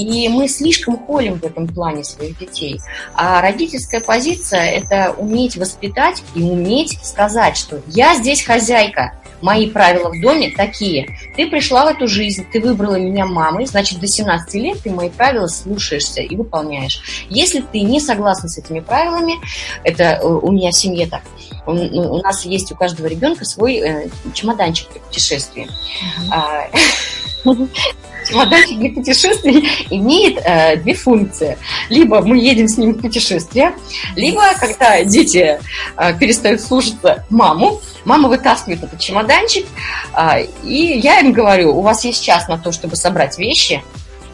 [0.00, 2.80] И мы слишком холим в этом плане своих детей.
[3.14, 10.10] А родительская позиция– это уметь воспитать и уметь сказать, что я здесь хозяйка, мои правила
[10.10, 11.16] в доме такие.
[11.36, 15.10] Ты пришла в эту жизнь, ты выбрала меня мамой, значит, до 17 лет ты мои
[15.10, 17.26] правила слушаешься и выполняешь.
[17.28, 19.34] Если ты не согласна с этими правилами,
[19.84, 21.22] это э, у меня в семье так,
[21.66, 25.68] у, нас есть у каждого ребенка свой э, чемоданчик для путешествия.
[26.30, 26.78] Mm-hmm.
[28.28, 31.58] чемоданчик для путешествий имеет э, две функции.
[31.88, 33.74] Либо мы едем с ним в путешествие,
[34.16, 35.60] либо когда дети
[35.96, 39.66] э, перестают слушаться маму, мама вытаскивает этот чемоданчик,
[40.16, 43.82] э, и я им говорю, у вас есть час на то, чтобы собрать вещи,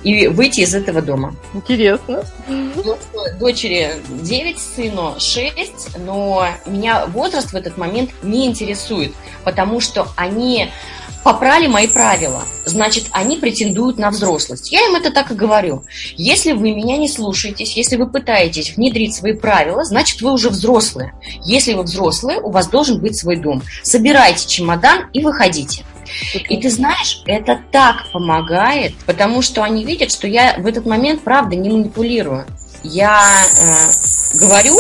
[0.03, 1.35] и выйти из этого дома.
[1.53, 2.23] Интересно.
[3.41, 10.71] Дочери 9, сыну 6, но меня возраст в этот момент не интересует, потому что они
[11.27, 14.71] попрали мои правила, значит, они претендуют на взрослость.
[14.71, 15.83] Я им это так и говорю.
[16.17, 21.15] Если вы меня не слушаетесь, если вы пытаетесь внедрить свои правила, значит, вы уже взрослые.
[21.43, 23.61] Если вы взрослые, у вас должен быть свой дом.
[23.83, 25.83] Собирайте чемодан и выходите.
[26.49, 31.23] И ты знаешь, это так помогает, потому что они видят, что я в этот момент,
[31.23, 32.47] правда, не манипулирую.
[32.85, 34.79] Я э, говорю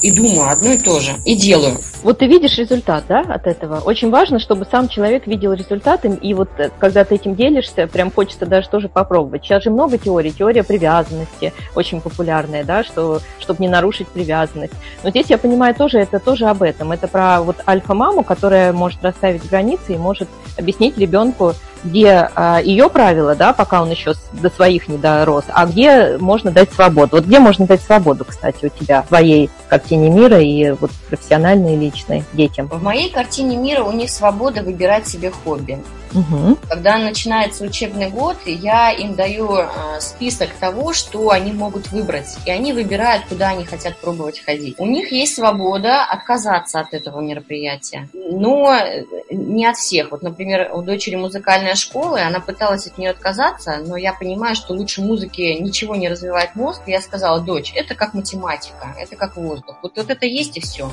[0.00, 1.78] и думаю одно и то же, и делаю.
[2.06, 3.80] Вот ты видишь результат, да, от этого.
[3.80, 8.12] Очень важно, чтобы сам человек видел результат, и вот э, когда ты этим делишься, прям
[8.12, 9.42] хочется даже тоже попробовать.
[9.42, 14.74] Сейчас же много теорий, теория привязанности очень популярная, да, что, чтобы не нарушить привязанность.
[15.02, 16.92] Но здесь я понимаю тоже, это тоже об этом.
[16.92, 21.54] Это про вот альфа-маму, которая может расставить границы и может объяснить ребенку,
[21.86, 26.50] где а, ее правила, да, пока он еще до своих не дорос, а где можно
[26.50, 27.16] дать свободу.
[27.16, 31.78] Вот где можно дать свободу, кстати, у тебя, твоей картине мира и вот профессиональной и
[31.78, 32.68] личной детям?
[32.68, 35.78] В моей картине мира у них свобода выбирать себе хобби.
[36.16, 36.58] Угу.
[36.68, 39.66] Когда начинается учебный год, я им даю э,
[40.00, 44.76] список того, что они могут выбрать, и они выбирают, куда они хотят пробовать ходить.
[44.78, 50.10] У них есть свобода отказаться от этого мероприятия, но э, не от всех.
[50.10, 54.56] Вот, например, у дочери музыкальная школа, и она пыталась от нее отказаться, но я понимаю,
[54.56, 56.80] что лучше музыки ничего не развивает мозг.
[56.86, 59.76] И я сказала, дочь, это как математика, это как воздух.
[59.82, 60.90] Вот, вот это есть и все.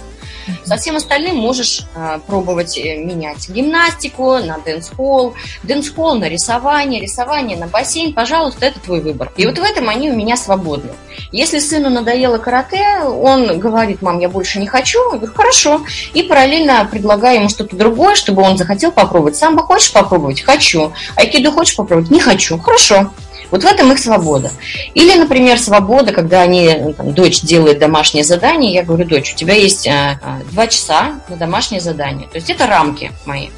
[0.66, 7.58] Со всем остальным можешь э, пробовать менять гимнастику на dance dancehall, dancehall на рисование, рисование
[7.58, 9.32] на бассейн, пожалуйста, это твой выбор.
[9.38, 10.92] И вот в этом они у меня свободны.
[11.32, 15.82] Если сыну надоело карате, он говорит, мам, я больше не хочу, я говорю, хорошо,
[16.14, 19.36] и параллельно предлагаю ему что-то другое, чтобы он захотел попробовать.
[19.36, 20.42] Сам бы хочешь попробовать?
[20.42, 20.94] Хочу.
[21.16, 22.12] Айкидо хочешь попробовать?
[22.12, 22.58] Не хочу.
[22.58, 23.12] Хорошо.
[23.52, 24.52] Вот в этом их свобода.
[24.94, 29.54] Или, например, свобода, когда они, там, дочь делает домашнее задание, я говорю, дочь, у тебя
[29.54, 32.28] есть а, а, два часа на домашнее задание.
[32.28, 33.50] То есть это рамки мои.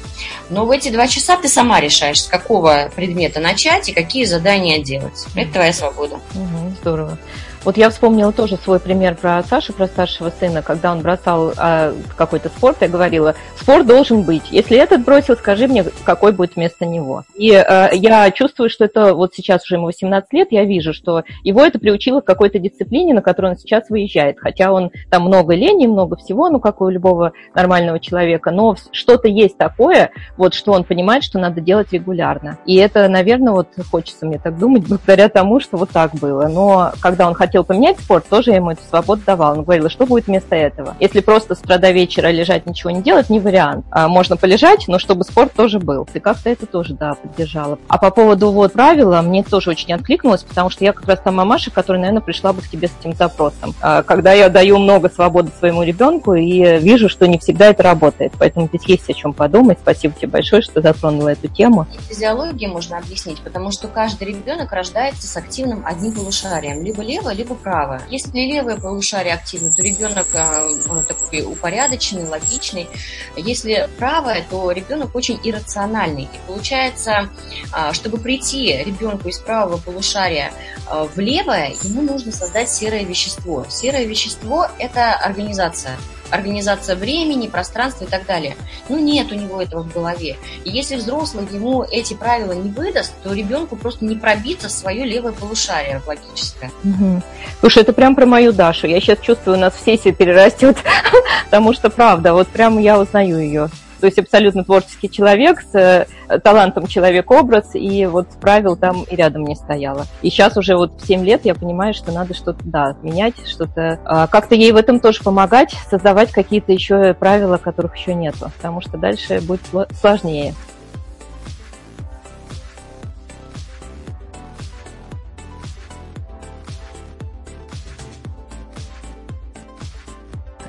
[0.48, 4.82] Но в эти два часа ты сама решаешь, с какого предмета начать и какие задания
[4.82, 5.26] делать.
[5.34, 6.16] Это твоя свобода.
[6.34, 7.18] Угу, здорово.
[7.66, 11.94] Вот я вспомнила тоже свой пример про Сашу, про старшего сына, когда он бросал э,
[12.16, 14.52] какой-то спорт, я говорила, спорт должен быть.
[14.52, 17.24] Если этот бросил, скажи мне, какой будет вместо него.
[17.34, 21.24] И э, я чувствую, что это вот сейчас уже ему 18 лет, я вижу, что
[21.42, 24.36] его это приучило к какой-то дисциплине, на которую он сейчас выезжает.
[24.38, 29.26] Хотя он там много лени, много всего, ну, как у любого нормального человека, но что-то
[29.26, 32.58] есть такое, вот что он понимает, что надо делать регулярно.
[32.64, 36.46] И это, наверное, вот хочется мне так думать, благодаря тому, что вот так было.
[36.46, 39.52] Но когда он хотел хотел поменять спорт, тоже ему эту свободу давал.
[39.52, 40.94] Он говорил, что будет вместо этого.
[41.00, 43.86] Если просто с утра до вечера лежать, ничего не делать, не вариант.
[43.90, 46.06] А можно полежать, но чтобы спорт тоже был.
[46.12, 47.78] И как-то это тоже, да, поддержала.
[47.88, 51.30] А по поводу вот правила, мне тоже очень откликнулось, потому что я как раз та
[51.30, 53.74] мамаша, которая, наверное, пришла бы к тебе с этим запросом.
[53.80, 58.32] А, когда я даю много свободы своему ребенку и вижу, что не всегда это работает.
[58.38, 59.78] Поэтому здесь есть о чем подумать.
[59.80, 61.86] Спасибо тебе большое, что затронула эту тему.
[62.10, 66.84] Физиологию можно объяснить, потому что каждый ребенок рождается с активным одним полушарием.
[66.84, 68.02] Либо левое, либо либо правое.
[68.10, 70.68] Если левое полушарие активно, то ребенок э,
[71.06, 72.88] такой упорядоченный, логичный.
[73.36, 76.24] Если правое, то ребенок очень иррациональный.
[76.24, 77.30] И получается,
[77.72, 80.52] а, чтобы прийти ребенку из правого полушария
[80.90, 83.64] э, в левое, ему нужно создать серое вещество.
[83.68, 85.96] Серое вещество– это организация
[86.30, 88.56] организация времени, пространства и так далее.
[88.88, 90.36] Ну, нет у него этого в голове.
[90.64, 95.04] И если взрослый ему эти правила не выдаст, то ребенку просто не пробиться в свое
[95.04, 96.70] левое полушарие логическое.
[96.84, 97.22] Угу.
[97.60, 98.86] Слушай, это прям про мою Дашу.
[98.86, 100.76] Я сейчас чувствую, у нас все все перерастет,
[101.44, 103.70] потому что правда, вот прям я узнаю ее.
[104.00, 109.44] То есть абсолютно творческий человек с э, талантом человек-образ, и вот правил там и рядом
[109.44, 110.06] не стояло.
[110.22, 114.00] И сейчас уже вот в 7 лет я понимаю, что надо что-то, да, менять, что-то,
[114.04, 118.80] а, как-то ей в этом тоже помогать, создавать какие-то еще правила, которых еще нету, потому
[118.80, 119.62] что дальше будет
[120.00, 120.54] сложнее.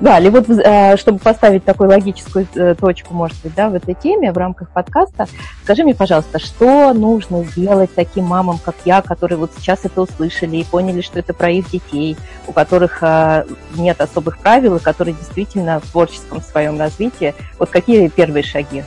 [0.00, 3.94] Да, или вот э, чтобы поставить такую логическую э, точку, может быть, да, в этой
[3.94, 5.26] теме, в рамках подкаста,
[5.64, 10.58] скажи мне, пожалуйста, что нужно сделать таким мамам, как я, которые вот сейчас это услышали
[10.58, 13.44] и поняли, что это про их детей, у которых э,
[13.76, 18.84] нет особых правил, и которые действительно в творческом своем развитии, вот какие первые шаги?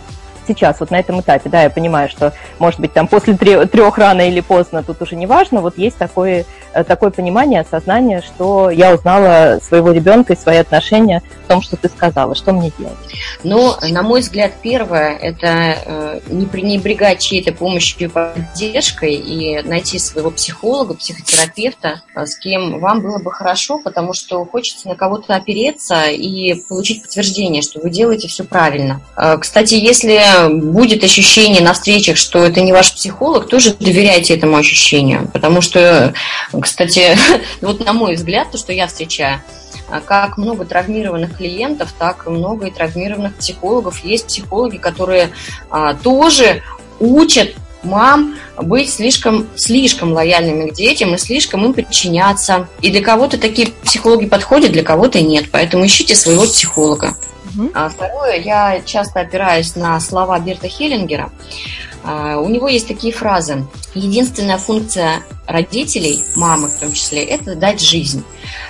[0.47, 4.21] Сейчас, вот на этом этапе, да, я понимаю, что, может быть, там после трех рано
[4.21, 8.93] или поздно, тут уже не важно, вот есть такое, э, такое понимание, осознание, что я
[8.93, 12.97] узнала своего ребенка и свои отношения в том, что ты сказала, что мне делать?
[13.43, 15.47] Ну, на мой взгляд, первое, это
[15.85, 22.79] э, не пренебрегать чьей-то помощью и поддержкой и найти своего психолога, психотерапевта, э, с кем
[22.79, 27.89] вам было бы хорошо, потому что хочется на кого-то опереться и получить подтверждение, что вы
[27.89, 29.01] делаете все правильно.
[29.39, 35.29] Кстати, если будет ощущение на встречах, что это не ваш психолог, тоже доверяйте этому ощущению,
[35.31, 36.13] потому что,
[36.59, 37.17] кстати,
[37.61, 39.41] вот на мой взгляд, то, что я встречаю,
[40.05, 44.03] как много травмированных клиентов, так и много и травмированных психологов.
[44.05, 45.31] Есть психологи, которые
[45.69, 46.63] а, тоже
[46.99, 52.67] учат мам быть слишком, слишком лояльными к детям и слишком им подчиняться.
[52.81, 55.45] И для кого-то такие психологи подходят, для кого-то нет.
[55.51, 57.15] Поэтому ищите своего психолога.
[57.55, 57.71] Угу.
[57.73, 61.31] А второе, я часто опираюсь на слова Берта Хеллингера.
[62.03, 63.65] А, у него есть такие фразы.
[63.93, 68.23] Единственная функция родителей, мамы в том числе, это дать жизнь.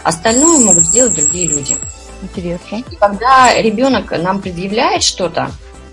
[0.03, 1.75] Остальное могут сделать другие люди.
[2.21, 2.83] Интересно.
[2.89, 5.51] И когда ребенок нам предъявляет что-то,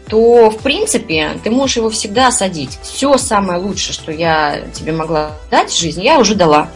[0.09, 2.79] то, в принципе, ты можешь его всегда осадить.
[2.83, 6.69] Все самое лучшее, что я тебе могла дать в жизни, я уже дала.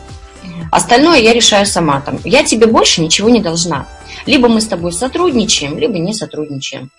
[0.70, 2.00] Остальное я решаю сама.
[2.00, 3.86] Там, я тебе больше ничего не должна.
[4.26, 6.90] Либо мы с тобой сотрудничаем, либо не сотрудничаем.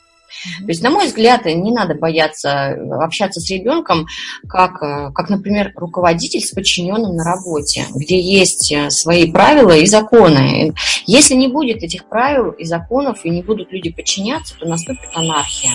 [0.59, 4.07] То есть, на мой взгляд, не надо бояться общаться с ребенком,
[4.47, 9.85] как, э, как, например, руководитель с подчиненным на работе, где есть э, свои правила и
[9.85, 10.73] законы.
[11.05, 15.71] Если не будет этих правил и законов, и не будут люди подчиняться, то наступит анархия.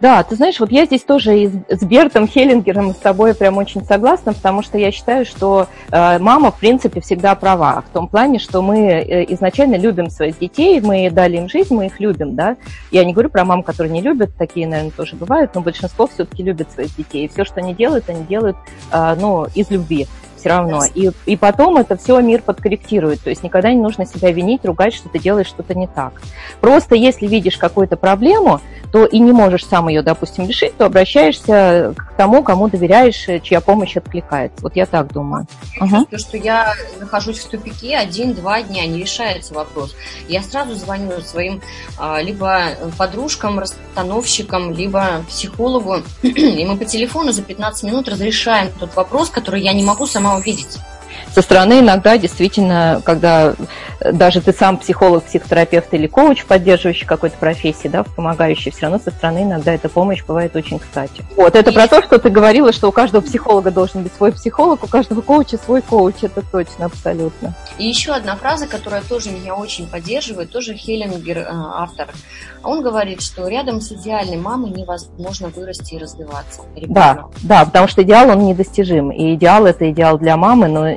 [0.00, 3.84] Да, ты знаешь, вот я здесь тоже и с Бертом Хеллингером с тобой прям очень
[3.84, 7.82] согласна, потому что я считаю, что э, мама, в принципе, всегда права.
[7.88, 11.86] В том плане, что мы э, изначально любим своих детей, мы дали им жизнь, мы
[11.86, 12.56] их любим, да.
[12.90, 16.42] Я не говорю про мам, которые не любят, такие, наверное, тоже бывают, но большинство все-таки
[16.42, 17.24] любит своих детей.
[17.24, 18.56] И все, что они делают, они делают,
[18.90, 20.06] э, ну, из любви
[20.44, 20.82] все равно.
[20.94, 23.22] И, и потом это все мир подкорректирует.
[23.22, 26.20] То есть никогда не нужно себя винить, ругать, что ты делаешь что-то не так.
[26.60, 28.60] Просто если видишь какую-то проблему,
[28.94, 33.60] то и не можешь сам ее, допустим, решить, то обращаешься к тому, кому доверяешь, чья
[33.60, 34.62] помощь откликается.
[34.62, 35.48] Вот я так думаю.
[35.80, 35.96] Я угу.
[35.96, 39.96] чувствую, что я нахожусь в тупике один-два дня, не решается вопрос.
[40.28, 41.60] Я сразу звоню своим
[41.98, 48.94] а, либо подружкам, расстановщикам, либо психологу, и мы по телефону за 15 минут разрешаем тот
[48.94, 50.78] вопрос, который я не могу сама увидеть.
[51.34, 53.54] Со стороны иногда действительно, когда
[54.00, 59.10] даже ты сам психолог, психотерапевт или коуч, поддерживающий какой-то профессии, да, помогающий, все равно со
[59.10, 61.24] стороны иногда эта помощь бывает очень кстати.
[61.36, 61.74] Вот, это и...
[61.74, 65.20] про то, что ты говорила, что у каждого психолога должен быть свой психолог, у каждого
[65.20, 67.54] коуча свой коуч, это точно, абсолютно.
[67.78, 72.08] И еще одна фраза, которая тоже меня очень поддерживает, тоже Хеллингер, э, автор.
[72.62, 76.62] Он говорит, что рядом с идеальной мамой невозможно вырасти и развиваться.
[76.76, 76.94] Ребенок.
[76.94, 79.10] Да, да, потому что идеал, он недостижим.
[79.10, 80.88] И идеал– это идеал для мамы, но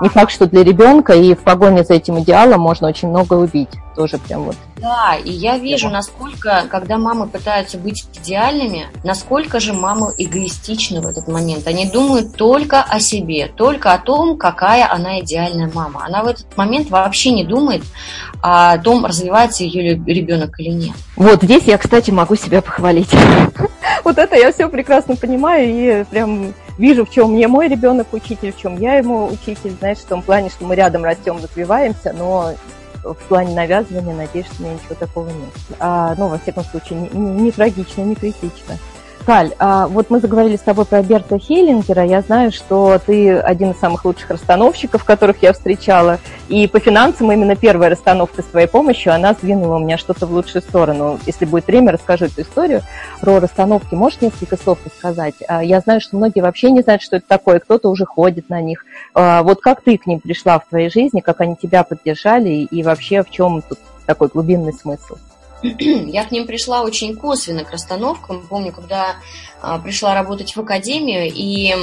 [0.00, 3.70] не факт, что для ребенка, и в погоне за этим идеалом можно очень много убить.
[3.96, 4.56] Тоже прям вот.
[4.76, 11.06] Да, и я вижу, насколько, когда мамы пытаются быть идеальными, насколько же мамы эгоистичны в
[11.06, 11.66] этот момент.
[11.66, 16.04] Они думают только о себе, только о том, какая она идеальная мама.
[16.06, 17.82] Она в этот момент вообще не думает
[18.40, 20.94] о том, развивается ее ребенок или нет.
[21.16, 23.10] Вот здесь я, кстати, могу себя похвалить.
[24.04, 28.52] Вот это я все прекрасно понимаю и прям вижу, в чем мне мой ребенок учитель,
[28.52, 32.54] в чем я ему учитель, знаешь, в том плане, что мы рядом растем, развиваемся, но
[33.02, 35.52] в плане навязывания, надеюсь, что у меня ничего такого нет.
[35.78, 38.78] А, ну, во всяком случае, не, не, не трагично, не критично.
[39.28, 42.02] Каль, а вот мы заговорили с тобой про Берта Хеллингера.
[42.02, 46.18] Я знаю, что ты один из самых лучших расстановщиков, которых я встречала.
[46.48, 50.62] И по финансам именно первая расстановка с твоей помощью, она сдвинула меня что-то в лучшую
[50.62, 51.20] сторону.
[51.26, 52.80] Если будет время, расскажу эту историю
[53.20, 53.94] про расстановки.
[53.94, 55.34] Можешь несколько слов рассказать?
[55.46, 58.62] А, я знаю, что многие вообще не знают, что это такое, кто-то уже ходит на
[58.62, 58.86] них.
[59.12, 62.82] А, вот как ты к ним пришла в твоей жизни, как они тебя поддержали и
[62.82, 65.16] вообще в чем тут такой глубинный смысл?
[65.62, 68.46] я к ним пришла очень косвенно, к расстановкам.
[68.48, 69.16] Помню, когда
[69.60, 71.74] а, пришла работать в академию, и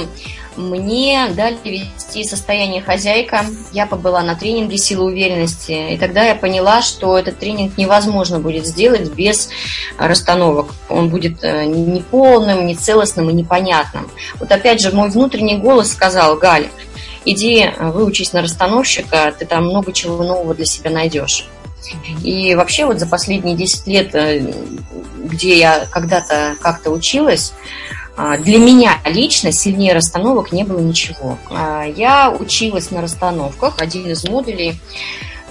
[0.56, 3.44] мне дали вести состояние хозяйка.
[3.72, 8.66] Я побыла на тренинге силы уверенности, и тогда я поняла, что этот тренинг невозможно будет
[8.66, 9.50] сделать без
[9.98, 10.68] расстановок.
[10.88, 14.08] Он будет э, неполным, нецелостным и непонятным.
[14.40, 16.68] Вот опять же, мой внутренний голос сказал, Галь,
[17.26, 21.46] иди э, выучись на расстановщика, ты там много чего нового для себя найдешь.
[22.22, 24.52] И вообще вот за последние 10 лет, э,
[25.24, 27.52] где я когда-то как-то училась,
[28.16, 31.38] а, для меня лично сильнее расстановок не было ничего.
[31.50, 33.76] А, я училась на расстановках.
[33.78, 34.80] Один из модулей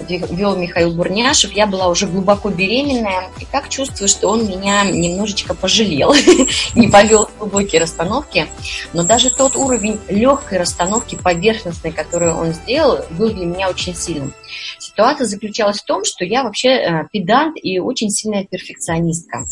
[0.08, 5.54] вел Михаил Бурняшев, я была уже глубоко беременная, и так чувствую, что он меня немножечко
[5.54, 6.14] пожалел,
[6.74, 8.46] не повел глубокие расстановки.
[8.92, 14.32] Но даже тот уровень легкой расстановки поверхностной, которую он сделал, был для меня очень сильным.
[14.78, 19.44] Ситуация заключалась в том, что я вообще э, педант и очень сильная перфекционистка.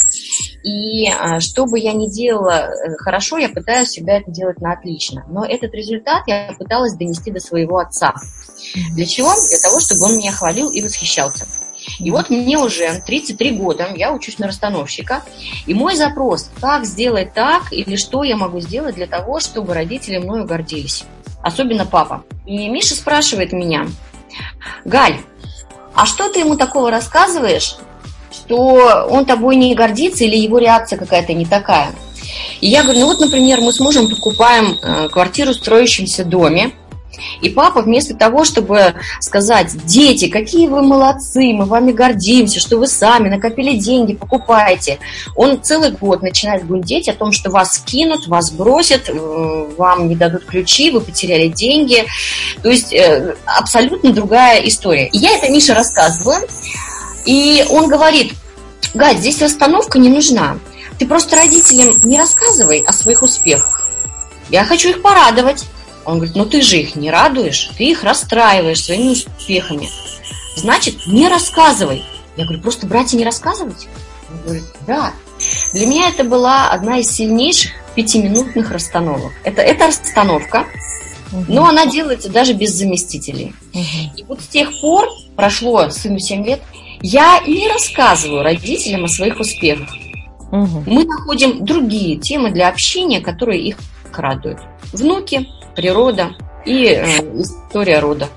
[0.63, 4.73] И э, что бы я ни делала э, хорошо, я пытаюсь всегда это делать на
[4.73, 5.25] отлично.
[5.29, 8.15] Но этот результат я пыталась донести до своего отца.
[8.95, 9.33] Для чего?
[9.49, 11.47] Для того, чтобы он меня хвалил и восхищался.
[11.99, 15.23] И вот мне уже 33 года, я учусь на расстановщика,
[15.67, 20.19] и мой запрос, как сделать так, или что я могу сделать для того, чтобы родители
[20.19, 21.05] мною гордились,
[21.43, 22.25] особенно папа.
[22.47, 23.87] И Миша спрашивает меня,
[24.85, 25.19] Галь,
[25.95, 27.77] а что ты ему такого рассказываешь,
[28.33, 31.95] что он тобой не гордится или его реакция какая-то не такая?
[32.61, 36.73] И я говорю, ну вот, например, мы с мужем покупаем э, квартиру в строящемся доме,
[37.41, 42.87] и папа вместо того, чтобы сказать, дети, какие вы молодцы, мы вами гордимся, что вы
[42.87, 44.99] сами накопили деньги, покупаете,
[45.37, 50.17] он целый год начинает гундеть о том, что вас кинут, вас бросят, э, вам не
[50.17, 52.05] дадут ключи, вы потеряли деньги.
[52.63, 55.09] То есть э, абсолютно другая история.
[55.09, 56.39] И я это Мише рассказываю,
[57.25, 58.35] и он говорит,
[58.95, 60.57] Гать, здесь расстановка не нужна.
[60.99, 63.89] Ты просто родителям не рассказывай о своих успехах.
[64.51, 65.65] Я хочу их порадовать.
[66.05, 69.89] Он говорит, ну ты же их не радуешь, ты их расстраиваешь своими успехами.
[70.57, 72.05] Значит, не рассказывай.
[72.37, 73.89] Я говорю, просто братья не рассказывать?
[74.31, 75.13] Он говорит, да.
[75.73, 79.33] Для меня это была одна из сильнейших пятиминутных расстановок.
[79.45, 80.67] Это, это расстановка,
[81.49, 83.55] но она делается даже без заместителей.
[83.73, 86.61] И вот с тех пор, прошло сыну 7 лет,
[87.03, 89.89] я не рассказываю родителям о своих успехах.
[90.51, 93.77] Мы находим другие темы для общения, которые их
[94.13, 94.61] радуют.
[94.93, 98.29] Внуки, природа и э, история рода.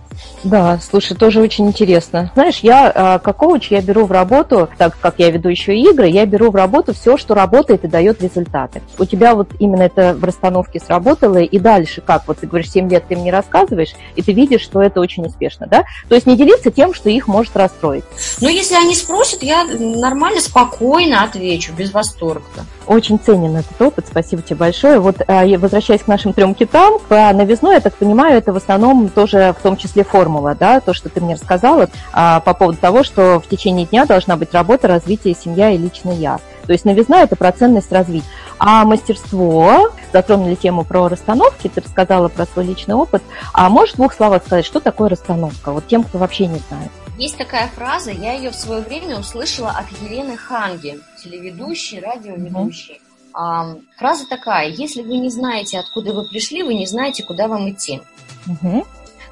[0.44, 2.32] Да, слушай, тоже очень интересно.
[2.34, 6.08] Знаешь, я а, как коуч, я беру в работу, так как я веду еще игры,
[6.08, 8.82] я беру в работу все, что работает и дает результаты.
[8.98, 12.28] У тебя вот именно это в расстановке сработало, и дальше как?
[12.28, 15.68] Вот ты говоришь, 7 лет ты мне рассказываешь, и ты видишь, что это очень успешно,
[15.68, 15.84] да?
[16.10, 18.04] То есть не делиться тем, что их может расстроить.
[18.42, 22.66] Ну, если они спросят, я нормально, спокойно отвечу, без восторга.
[22.88, 25.00] Очень ценен этот опыт, спасибо тебе большое.
[25.00, 29.10] Вот а, возвращаясь к нашим трем китам, по новизной, я так понимаю, это в основном
[29.10, 33.04] тоже в том числе формула, да, то, что ты мне рассказала а, по поводу того,
[33.04, 36.40] что в течение дня должна быть работа, развитие, семья и личный я.
[36.66, 38.28] То есть новизна– это про ценность развития.
[38.60, 43.24] А мастерство, затронули тему про расстановки, ты рассказала про свой личный опыт.
[43.54, 45.72] А можешь в двух словах сказать, что такое расстановка?
[45.72, 46.92] Вот тем, кто вообще не знает.
[47.18, 53.00] Есть такая фраза, я ее в свое время услышала от Елены Ханги, телеведущей, радиоведущей.
[53.34, 53.84] Mm-hmm.
[53.98, 58.02] Фраза такая, если вы не знаете, откуда вы пришли, вы не знаете, куда вам идти.
[58.48, 58.86] Mm-hmm.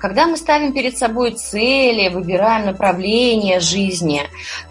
[0.05, 4.21] Когда мы ставим перед собой цели, выбираем направление жизни,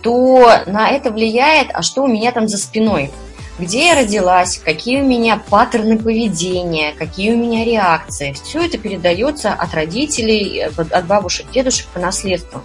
[0.00, 3.10] то на это влияет, а что у меня там за спиной–
[3.58, 8.32] где я родилась, какие у меня паттерны поведения, какие у меня реакции.
[8.32, 12.62] Все это передается от родителей, от бабушек, дедушек по наследству.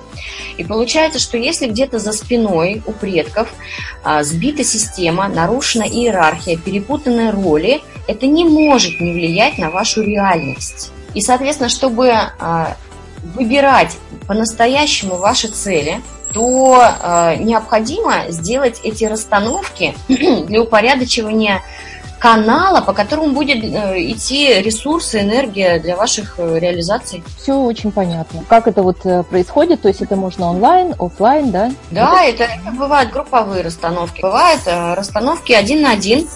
[0.57, 3.49] И получается, что если где-то за спиной у предков
[4.03, 10.91] а, сбита система, нарушена иерархия, перепутаны роли, это не может не влиять на вашу реальность.
[11.13, 12.75] И, соответственно, чтобы а,
[13.35, 13.97] выбирать
[14.27, 16.01] по-настоящему ваши цели–
[16.33, 21.61] то э, необходимо сделать эти расстановки для упорядочивания
[22.19, 27.23] канала, по которому будет э, идти ресурсы, энергия для ваших э, реализаций.
[27.37, 28.43] Все очень понятно.
[28.49, 29.81] Как это вот э, происходит?
[29.81, 31.71] То есть это можно онлайн, офлайн, да?
[31.91, 34.21] Да, это, это бывают групповые расстановки.
[34.21, 36.27] Бывают э, расстановки один на один.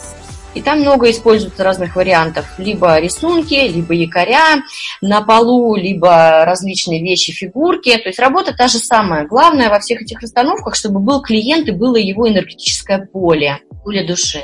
[0.53, 2.45] И там много используется разных вариантов.
[2.57, 4.63] Либо рисунки, либо якоря
[5.01, 7.95] на полу, либо различные вещи, фигурки.
[7.97, 9.27] То есть работа та же самая.
[9.27, 14.43] Главное во всех этих расстановках, чтобы был клиент и было его энергетическое поле, поле души.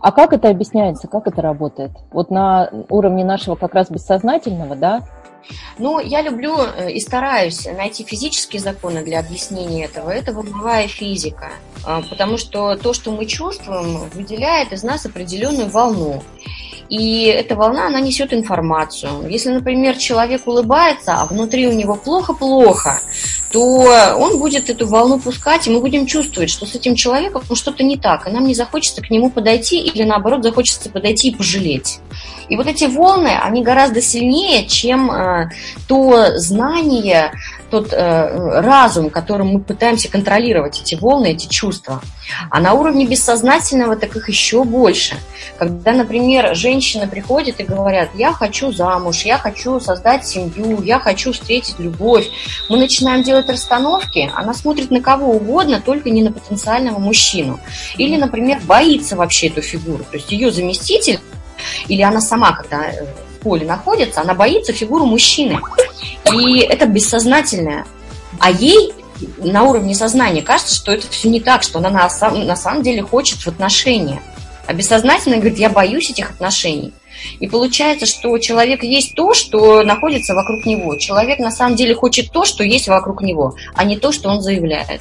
[0.00, 1.90] А как это объясняется, как это работает?
[2.12, 5.02] Вот на уровне нашего как раз бессознательного, да,
[5.78, 10.10] ну, я люблю э, и стараюсь найти физические законы для объяснения этого.
[10.10, 11.52] Это волновая физика,
[11.84, 16.22] а, потому что то, что мы чувствуем, выделяет из нас определенную волну.
[16.88, 19.28] И эта волна, она несет информацию.
[19.28, 23.00] Если, например, человек улыбается, а внутри у него плохо-плохо,
[23.50, 23.60] то
[24.18, 27.96] он будет эту волну пускать, и мы будем чувствовать, что с этим человеком что-то не
[27.96, 32.00] так, и нам не захочется к нему подойти, или наоборот захочется подойти и пожалеть.
[32.48, 35.48] И вот эти волны, они гораздо сильнее, чем э,
[35.88, 37.32] то знание,
[37.74, 42.00] тот э, разум, которым мы пытаемся контролировать эти волны, эти чувства.
[42.48, 45.16] А на уровне бессознательного так их еще больше.
[45.58, 51.32] Когда, например, женщины приходят и говорят, я хочу замуж, я хочу создать семью, я хочу
[51.32, 52.28] встретить любовь,
[52.68, 57.58] мы начинаем делать расстановки, она смотрит на кого угодно, только не на потенциального мужчину.
[57.96, 60.04] Или, например, боится вообще эту фигуру.
[60.04, 61.18] То есть ее заместитель,
[61.88, 63.04] или она сама, когда э,
[63.44, 65.60] поле находится, она боится фигуру мужчины.
[66.32, 67.86] И это бессознательное.
[68.40, 68.92] А ей
[69.38, 73.02] на уровне сознания кажется, что это все не так, что она на, на самом деле
[73.02, 74.20] хочет в отношения.
[74.66, 76.92] А бессознательно говорит, я боюсь этих отношений.
[77.38, 80.96] И получается, что человек есть то, что находится вокруг него.
[80.96, 84.40] Человек на самом деле хочет то, что есть вокруг него, а не то, что он
[84.40, 85.00] заявляет.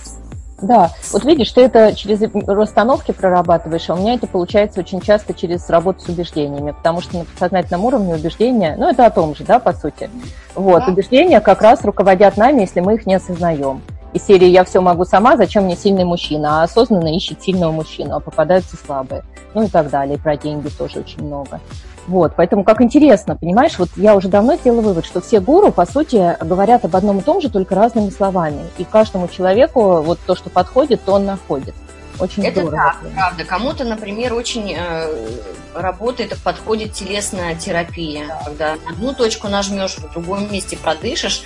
[0.63, 5.33] Да, вот видишь, ты это через расстановки прорабатываешь, а у меня это получается очень часто
[5.33, 9.43] через работу с убеждениями, потому что на подсознательном уровне убеждения, ну это о том же,
[9.43, 10.09] да, по сути.
[10.55, 10.91] Вот, да.
[10.91, 13.81] убеждения как раз руководят нами, если мы их не осознаем.
[14.13, 18.15] Из серии «Я все могу сама, зачем мне сильный мужчина?» А осознанно ищет сильного мужчину,
[18.15, 19.23] а попадаются слабые.
[19.55, 20.15] Ну и так далее.
[20.15, 21.59] И про деньги тоже очень много.
[22.07, 25.85] Вот, поэтому как интересно, понимаешь, вот я уже давно сделала вывод, что все гуру, по
[25.85, 28.63] сути, говорят об одном и том же, только разными словами.
[28.77, 31.75] И каждому человеку вот то, что подходит, то он находит.
[32.19, 32.77] Очень это здорово.
[32.77, 33.43] так, правда.
[33.43, 35.39] Кому-то, например, очень э,
[35.73, 38.41] работает и подходит телесная терапия, да.
[38.45, 41.43] когда одну точку нажмешь, в другом месте продышишь,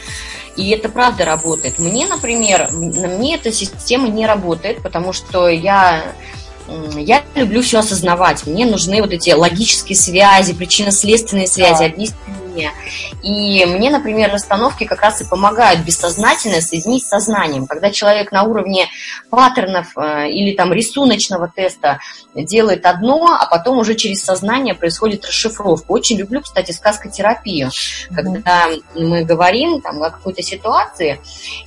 [0.55, 1.79] и это правда работает.
[1.79, 6.03] Мне, например, на мне эта система не работает, потому что я
[6.97, 8.45] я люблю все осознавать.
[8.45, 11.85] Мне нужны вот эти логические связи, причинно-следственные связи, да.
[11.85, 12.71] объяснения.
[13.21, 17.67] И мне, например, расстановки как раз и помогают бессознательно соединить с сознанием.
[17.67, 18.87] Когда человек на уровне
[19.29, 21.99] паттернов э, или там рисуночного теста
[22.33, 25.91] делает одно, а потом уже через сознание происходит расшифровка.
[25.91, 28.15] Очень люблю, кстати, сказкотерапию, mm-hmm.
[28.15, 31.19] когда мы говорим там, о какой-то ситуации.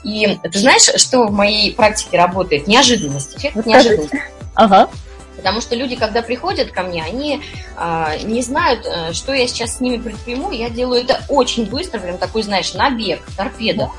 [0.03, 2.67] И ты знаешь, что в моей практике работает?
[2.67, 4.21] Неожиданность, эффект неожиданности.
[4.55, 4.89] Ага.
[5.37, 7.41] Потому что люди, когда приходят ко мне, они
[7.77, 10.51] а, не знают, э, что я сейчас с ними предприму.
[10.51, 13.91] Я делаю это очень быстро, прям такой, знаешь, набег, торпеда.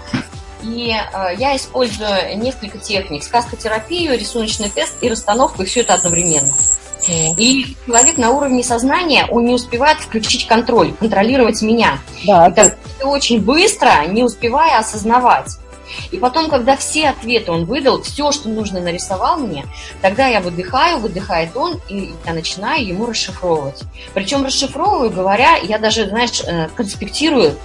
[0.61, 3.23] И э, я использую несколько техник.
[3.23, 6.53] Сказкотерапию, рисуночный тест и расстановку, и все это одновременно.
[7.09, 11.97] И человек на уровне сознания, он не успевает включить контроль, контролировать меня.
[12.25, 15.57] Да, это, это очень быстро, не успевая осознавать.
[16.11, 19.65] И потом, когда все ответы он выдал, все, что нужно, нарисовал мне,
[20.01, 23.83] тогда я выдыхаю, выдыхает он, и я начинаю ему расшифровывать.
[24.13, 27.55] Причем расшифровываю, говоря, я даже, знаешь, э, конспектирую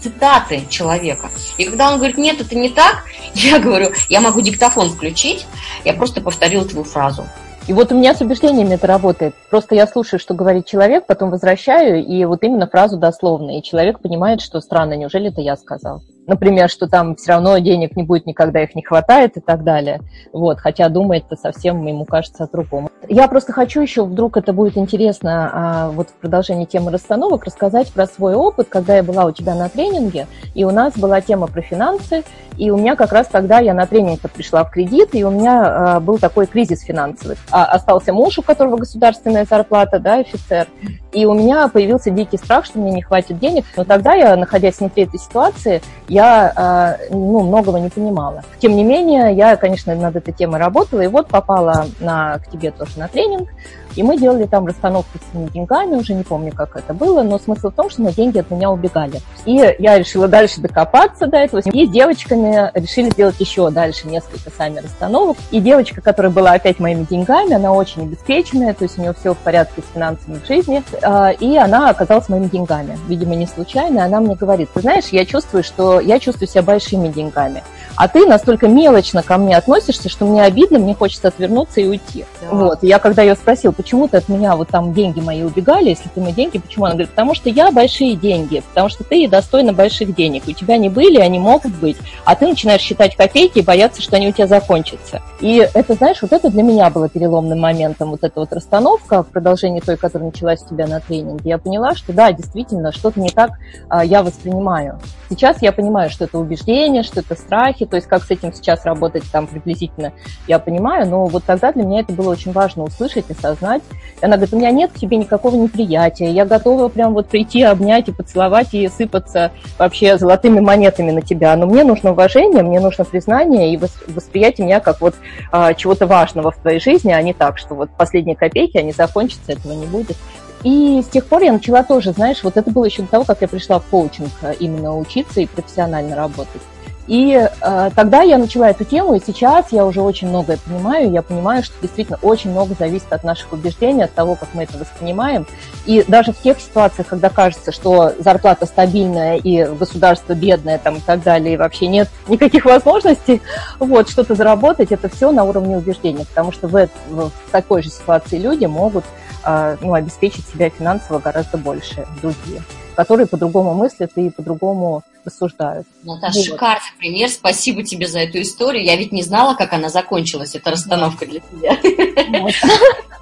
[0.00, 1.30] цитаты человека.
[1.56, 3.04] И когда он говорит, нет, это не так,
[3.34, 5.46] я говорю, я могу диктофон включить,
[5.84, 7.26] я просто повторил твою фразу.
[7.68, 9.34] И вот у меня с убеждениями это работает.
[9.48, 13.56] Просто я слушаю, что говорит человек, потом возвращаю, и вот именно фразу дословно.
[13.56, 16.02] И человек понимает, что странно, неужели это я сказал?
[16.26, 20.00] Например, что там все равно денег не будет никогда, их не хватает и так далее.
[20.32, 22.88] Вот, хотя думает-то совсем, ему кажется, другом.
[23.08, 27.92] Я просто хочу еще, вдруг это будет интересно, а, вот в продолжении темы расстановок, рассказать
[27.92, 31.48] про свой опыт, когда я была у тебя на тренинге, и у нас была тема
[31.48, 32.22] про финансы,
[32.56, 35.62] и у меня как раз тогда я на тренинг пришла в кредит, и у меня
[35.64, 37.36] а, был такой кризис финансовый.
[37.50, 40.68] А, остался муж, у которого государственная зарплата, да, офицер,
[41.12, 43.64] и у меня появился дикий страх, что мне не хватит денег.
[43.76, 45.82] Но тогда я, находясь внутри этой ситуации,
[46.12, 48.42] я ну, многого не понимала.
[48.58, 52.70] Тем не менее, я, конечно, над этой темой работала, и вот попала на, к тебе
[52.70, 53.48] тоже на тренинг,
[53.96, 57.70] и мы делали там расстановку с деньгами, уже не помню, как это было, но смысл
[57.70, 59.20] в том, что на деньги от меня убегали.
[59.44, 61.60] И я решила дальше докопаться до этого.
[61.60, 65.36] И с девочками решили сделать еще дальше несколько сами расстановок.
[65.50, 69.34] И девочка, которая была опять моими деньгами, она очень обеспеченная, то есть у нее все
[69.34, 72.98] в порядке с финансами в жизни, а, и она оказалась моими деньгами.
[73.08, 74.04] Видимо, не случайно.
[74.04, 77.62] Она мне говорит, ты знаешь, я чувствую, что я чувствую себя большими деньгами
[77.96, 82.24] а ты настолько мелочно ко мне относишься, что мне обидно, мне хочется отвернуться и уйти.
[82.40, 82.48] Да.
[82.56, 82.82] Вот.
[82.82, 86.08] И я когда ее спросила, почему ты от меня вот там деньги мои убегали, если
[86.08, 86.84] ты мои деньги, почему?
[86.84, 90.44] Она говорит, потому что я большие деньги, потому что ты достойна больших денег.
[90.46, 94.16] У тебя не были, они могут быть, а ты начинаешь считать копейки и бояться, что
[94.16, 95.20] они у тебя закончатся.
[95.40, 99.28] И это, знаешь, вот это для меня было переломным моментом, вот эта вот расстановка в
[99.28, 101.50] продолжении той, которая началась у тебя на тренинге.
[101.50, 103.50] Я поняла, что да, действительно, что-то не так
[103.88, 105.00] а, я воспринимаю.
[105.28, 108.84] Сейчас я понимаю, что это убеждение, что это страхи, то есть как с этим сейчас
[108.84, 110.12] работать там приблизительно,
[110.46, 113.71] я понимаю, но вот тогда для меня это было очень важно услышать, и осознать.
[113.78, 117.62] И она говорит, у меня нет к тебе никакого неприятия, я готова прям вот прийти,
[117.62, 122.80] обнять и поцеловать, и сыпаться вообще золотыми монетами на тебя, но мне нужно уважение, мне
[122.80, 125.14] нужно признание и восприятие меня как вот
[125.50, 129.52] а, чего-то важного в твоей жизни, а не так, что вот последние копейки, они закончатся,
[129.52, 130.16] этого не будет.
[130.62, 133.40] И с тех пор я начала тоже, знаешь, вот это было еще до того, как
[133.40, 136.62] я пришла в коучинг э, именно учиться и профессионально работать.
[137.08, 141.10] И э, тогда я начала эту тему, и сейчас я уже очень многое понимаю.
[141.10, 144.78] Я понимаю, что действительно очень много зависит от наших убеждений, от того, как мы это
[144.78, 145.46] воспринимаем.
[145.84, 151.00] И даже в тех ситуациях, когда кажется, что зарплата стабильная и государство бедное там, и
[151.00, 153.42] так далее, и вообще нет никаких возможностей
[153.80, 158.38] вот, что-то заработать, это все на уровне убеждения, потому что в, в такой же ситуации
[158.38, 159.04] люди могут
[159.44, 162.62] э, ну, обеспечить себя финансово гораздо больше другие
[162.94, 165.86] которые по-другому мыслят и по-другому рассуждают.
[166.02, 166.46] Наташа, вот.
[166.46, 167.28] шикарный пример.
[167.28, 168.84] Спасибо тебе за эту историю.
[168.84, 171.78] Я ведь не знала, как она закончилась, эта расстановка для тебя.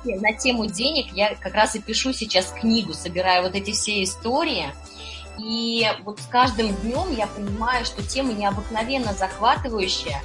[0.20, 4.66] На тему денег я как раз и пишу сейчас книгу, собираю вот эти все истории.
[5.44, 10.22] И вот с каждым днем я понимаю, что тема необыкновенно захватывающая.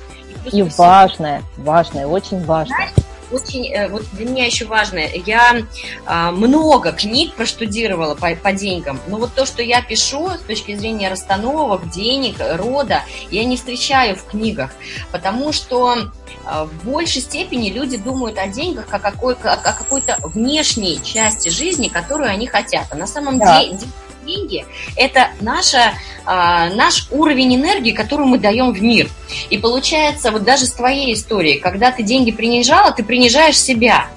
[0.51, 2.91] И, и важная, важная, очень важная.
[2.93, 2.93] Знаешь,
[3.31, 5.63] очень, э, вот для меня еще важно, я
[6.05, 10.75] а, много книг проштудировала по, по деньгам, но вот то, что я пишу с точки
[10.75, 13.01] зрения расстановок, денег, рода,
[13.31, 14.71] я не встречаю в книгах,
[15.11, 16.11] потому что
[16.45, 21.49] а, в большей степени люди думают о деньгах как о, какой, о какой-то внешней части
[21.49, 22.85] жизни, которую они хотят.
[22.91, 23.59] А на самом да.
[23.59, 23.79] деле
[24.25, 24.65] деньги–
[24.95, 25.93] это наша,
[26.25, 29.09] а, наш уровень энергии, которую мы даем в мир.
[29.49, 34.07] И получается, вот даже с твоей историей, когда ты деньги принижала, ты принижаешь себя.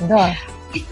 [0.00, 0.34] Да.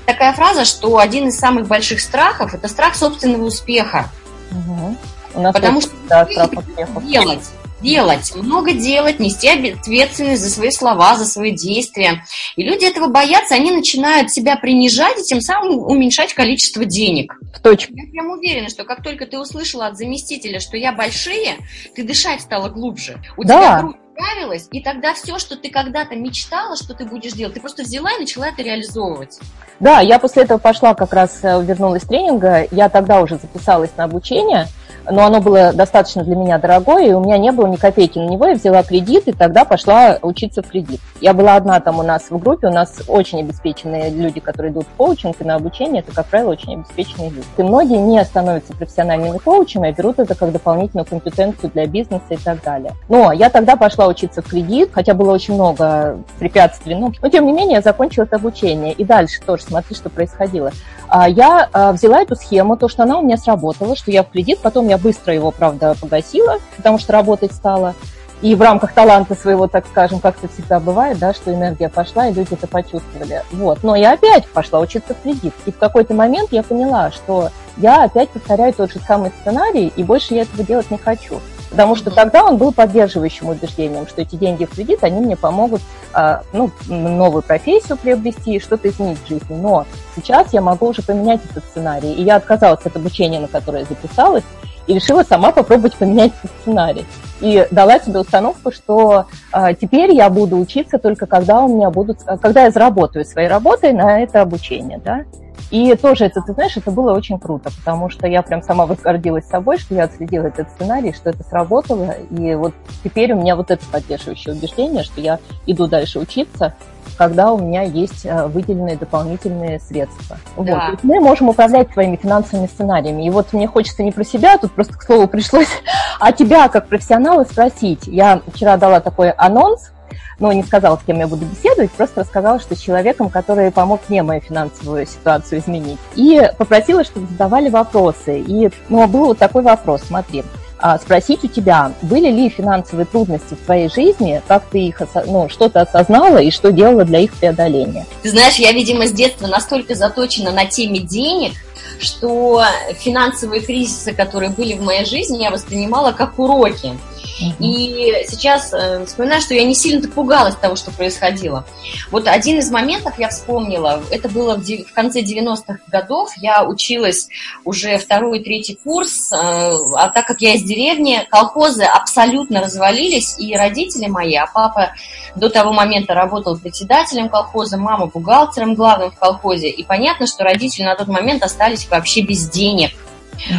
[0.05, 4.11] Такая фраза, что один из самых больших страхов– это страх собственного успеха.
[4.51, 4.97] Угу.
[5.35, 7.01] У нас Потому что да, страх успеха.
[7.03, 7.45] делать
[7.81, 12.25] делать, много делать, нести ответственность за свои слова, за свои действия.
[12.57, 17.39] И люди этого боятся, они начинают себя принижать и тем самым уменьшать количество денег.
[17.63, 17.95] Точно.
[17.95, 21.57] Я прям уверена, что как только ты услышала от заместителя, что я большие,
[21.95, 23.19] ты дышать стала глубже.
[23.37, 23.59] У да.
[23.59, 27.61] тебя грудь нравилось, и тогда все, что ты когда-то мечтала, что ты будешь делать, ты
[27.61, 29.39] просто взяла и начала это реализовывать.
[29.79, 33.91] Да, я после этого пошла как раз, э, вернулась с тренинга, я тогда уже записалась
[33.97, 34.69] на обучение,
[35.11, 38.29] но оно было достаточно для меня дорогое, и у меня не было ни копейки на
[38.29, 41.01] него, я взяла кредит, и тогда пошла учиться в кредит.
[41.21, 44.85] Я была одна там у нас в группе, у нас очень обеспеченные люди, которые идут
[44.85, 47.47] в коучинг и на обучение, это, как правило, очень обеспеченные люди.
[47.57, 52.37] И многие не становятся профессиональными коучами, а берут это как дополнительную компетенцию для бизнеса и
[52.37, 52.93] так далее.
[53.09, 57.47] Но я тогда пошла учиться в кредит, хотя было очень много препятствий, но, но тем
[57.47, 58.93] не менее я закончила это обучение.
[58.93, 60.71] И дальше тоже смотри, что происходило.
[61.09, 64.31] А, я а, взяла эту схему, то, что она у меня сработала, что я в
[64.31, 67.95] кредит, потом я быстро его, правда, погасила, потому что работать стала.
[68.43, 72.29] И в рамках таланта своего, так скажем, как это всегда бывает, да, что энергия пошла,
[72.29, 73.43] и люди это почувствовали.
[73.51, 73.83] Вот.
[73.83, 75.55] Но я опять пошла учиться в кредит.
[75.65, 80.03] И в какой-то момент я поняла, что я опять повторяю тот же самый сценарий, и
[80.03, 81.41] больше я этого делать не хочу.
[81.71, 85.81] Потому что тогда он был поддерживающим убеждением, что эти деньги в кредит, они мне помогут
[86.13, 89.55] а, ну, новую профессию приобрести и что-то изменить в жизни.
[89.55, 89.87] Но
[90.17, 92.13] сейчас я могу уже поменять этот сценарий.
[92.13, 94.45] И я отказалась от обучения, на которое записалась,
[94.87, 97.05] и решила сама попробовать поменять этот сценарий.
[97.41, 102.23] И дала себе установку, что а, теперь я буду учиться только когда у меня будут,
[102.41, 105.25] когда я заработаю своей работой на это обучение, да.
[105.71, 109.47] И тоже это, ты знаешь, это было очень круто, потому что я прям сама возгордилась
[109.47, 112.15] собой, что я отследила этот сценарий, что это сработало.
[112.31, 116.75] И вот теперь у меня вот это поддерживающее убеждение, что я иду дальше учиться,
[117.17, 120.39] когда у меня есть э, выделенные дополнительные средства.
[120.57, 120.91] Да.
[120.91, 121.05] Вот.
[121.05, 123.27] мы можем управлять своими финансовыми сценариями.
[123.27, 125.69] И вот мне хочется не про себя, тут просто к слову пришлось,
[126.21, 128.07] а тебя как профессионала спросить.
[128.07, 129.93] Я вчера дала такой анонс,
[130.39, 134.01] но не сказала, с кем я буду беседовать, просто рассказала, что с человеком, который помог
[134.09, 135.99] мне мою финансовую ситуацию изменить.
[136.15, 138.41] И попросила, чтобы задавали вопросы.
[138.41, 140.45] И ну, был вот такой вопрос, смотри.
[140.79, 145.49] А, спросить у тебя, были ли финансовые трудности в твоей жизни, как ты их, ну,
[145.49, 148.07] что то осознала и что делала для их преодоления?
[148.23, 151.53] Ты знаешь, я, видимо, с детства настолько заточена на теме денег,
[151.99, 152.63] что
[152.99, 156.93] финансовые кризисы, которые были в моей жизни, я воспринимала как уроки.
[157.39, 161.67] И сейчас э, вспоминаю, что я не сильно-то пугалась того, что происходило.
[162.11, 167.29] Вот один из моментов я вспомнила, это было в, в конце 90-х годов, я училась
[167.65, 173.39] уже второй и третий курс, э, а так как я из деревни, колхозы абсолютно развалились,
[173.39, 174.93] и родители мои, а папа
[175.35, 180.85] до того момента работал председателем колхоза, мама бухгалтером главным в колхозе, и понятно, что родители
[180.85, 182.93] на тот момент остались вообще без денег.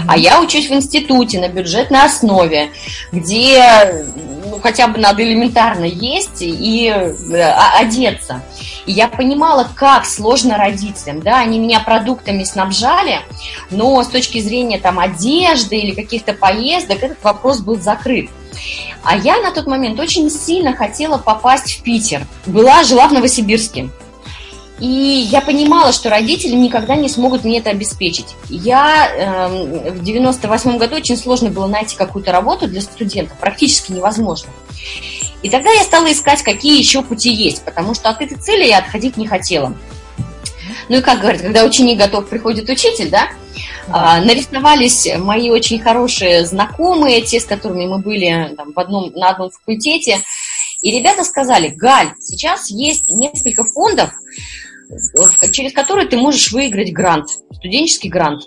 [0.07, 2.71] А я учусь в институте на бюджетной основе,
[3.11, 4.05] где
[4.49, 8.41] ну, хотя бы надо элементарно есть и э, одеться.
[8.85, 11.21] И я понимала, как сложно родителям.
[11.21, 11.39] Да?
[11.39, 13.19] Они меня продуктами снабжали,
[13.69, 18.29] но с точки зрения там, одежды или каких-то поездок этот вопрос был закрыт.
[19.03, 22.25] А я на тот момент очень сильно хотела попасть в Питер.
[22.45, 23.89] Была, жила в Новосибирске.
[24.79, 28.35] И я понимала, что родители никогда не смогут мне это обеспечить.
[28.47, 34.49] Я э, в 98 году очень сложно было найти какую-то работу для студентов, практически невозможно.
[35.41, 38.77] И тогда я стала искать, какие еще пути есть, потому что от этой цели я
[38.79, 39.73] отходить не хотела.
[40.89, 43.29] Ну и как говорят, когда ученик готов, приходит учитель, да?
[43.89, 49.29] А, нарисовались мои очень хорошие знакомые, те, с которыми мы были там, в одном, на
[49.29, 50.21] одном факультете.
[50.81, 54.11] И ребята сказали, Галь, сейчас есть несколько фондов,
[55.51, 58.43] через которые ты можешь выиграть грант, студенческий грант.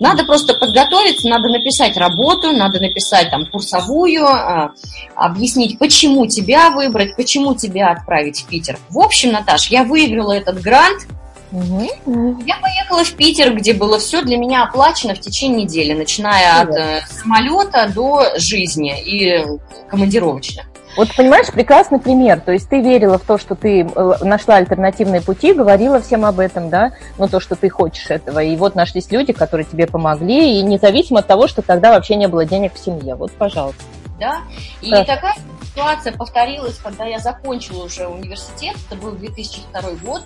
[0.00, 4.72] Надо просто подготовиться, надо написать работу, надо написать там курсовую, а,
[5.14, 8.78] объяснить, почему тебя выбрать, почему тебя отправить в Питер.
[8.90, 11.06] В общем, Наташ, я выиграла этот грант,
[11.54, 12.42] Угу.
[12.44, 16.70] Я поехала в Питер, где было все для меня оплачено в течение недели, начиная от
[16.70, 19.44] э, самолета до жизни и
[19.88, 20.66] командировочных.
[20.96, 22.40] Вот понимаешь, прекрасный пример.
[22.40, 26.40] То есть ты верила в то, что ты э, нашла альтернативные пути, говорила всем об
[26.40, 28.42] этом, да, ну то, что ты хочешь этого.
[28.42, 32.26] И вот нашлись люди, которые тебе помогли, и независимо от того, что тогда вообще не
[32.26, 33.14] было денег в семье.
[33.14, 33.82] Вот, пожалуйста.
[34.18, 34.38] Да,
[34.80, 35.04] и да.
[35.04, 35.34] такая
[35.64, 40.22] ситуация повторилась, когда я закончила уже университет, это был 2002 год.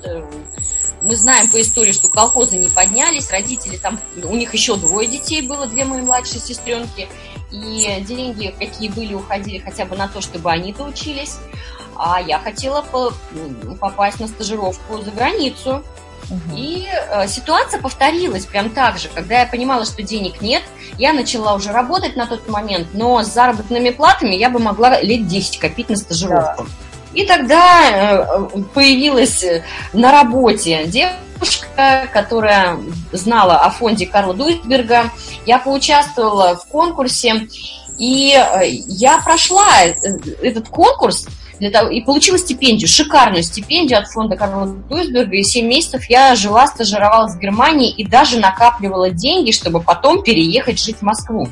[1.00, 5.42] Мы знаем по истории, что колхозы не поднялись, родители там, у них еще двое детей
[5.42, 7.08] было, две мои младшие сестренки,
[7.50, 11.36] и деньги, какие были, уходили хотя бы на то, чтобы они доучились.
[11.96, 12.84] А я хотела
[13.80, 15.82] попасть на стажировку за границу.
[16.30, 16.56] Угу.
[16.56, 19.08] И э, ситуация повторилась прям так же.
[19.08, 20.62] Когда я понимала, что денег нет,
[20.98, 25.26] я начала уже работать на тот момент, но с заработными платами я бы могла лет
[25.26, 26.64] 10 копить на стажировку.
[26.64, 26.87] Да.
[27.14, 32.78] И тогда э, появилась э, на работе девушка, которая
[33.12, 35.10] знала о фонде Карла Дуйсберга.
[35.46, 37.48] Я поучаствовала в конкурсе,
[37.98, 39.66] и э, я прошла
[40.42, 41.26] этот конкурс
[41.58, 46.34] для того, и получила стипендию, шикарную стипендию от фонда Карла Дуйсберга, и 7 месяцев я
[46.36, 51.48] жила, стажировалась в Германии и даже накапливала деньги, чтобы потом переехать жить в Москву.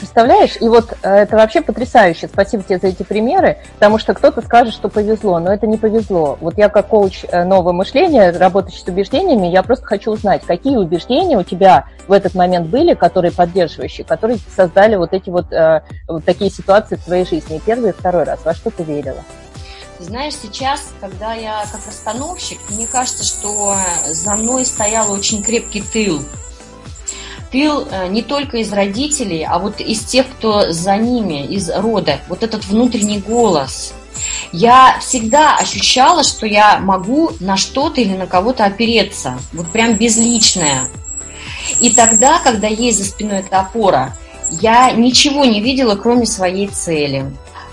[0.00, 0.56] Представляешь?
[0.58, 2.26] И вот э, это вообще потрясающе.
[2.26, 6.38] Спасибо тебе за эти примеры, потому что кто-то скажет, что повезло, но это не повезло.
[6.40, 10.78] Вот я как коуч э, нового мышления, работающий с убеждениями, я просто хочу узнать, какие
[10.78, 15.82] убеждения у тебя в этот момент были, которые поддерживающие, которые создали вот эти вот, э,
[16.08, 17.60] вот такие ситуации в твоей жизни.
[17.66, 18.40] Первый и второй раз.
[18.42, 19.20] Во что ты верила?
[19.98, 23.76] знаешь, сейчас, когда я как расстановщик, мне кажется, что
[24.08, 26.22] за мной стоял очень крепкий тыл
[27.50, 32.18] пил э, не только из родителей, а вот из тех, кто за ними, из рода.
[32.28, 33.94] Вот этот внутренний голос.
[34.52, 39.38] Я всегда ощущала, что я могу на что-то или на кого-то опереться.
[39.52, 40.88] Вот прям безличное.
[41.80, 44.16] И тогда, когда есть за спиной эта опора,
[44.50, 47.30] я ничего не видела, кроме своей цели.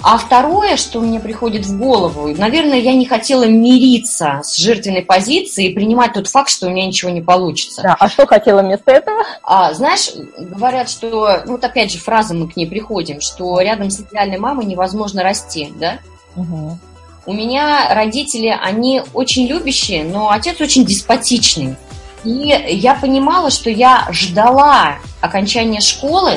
[0.09, 5.67] А второе, что мне приходит в голову, наверное, я не хотела мириться с жертвенной позицией
[5.67, 7.81] и принимать тот факт, что у меня ничего не получится.
[7.81, 9.25] Да, а что хотела вместо этого?
[9.43, 13.89] А, знаешь, говорят, что, ну вот опять же фраза мы к ней приходим, что рядом
[13.89, 15.99] с идеальной мамой невозможно расти, да?
[16.37, 16.77] Угу.
[17.25, 21.75] У меня родители, они очень любящие, но отец очень деспотичный.
[22.23, 26.35] И я понимала, что я ждала окончания школы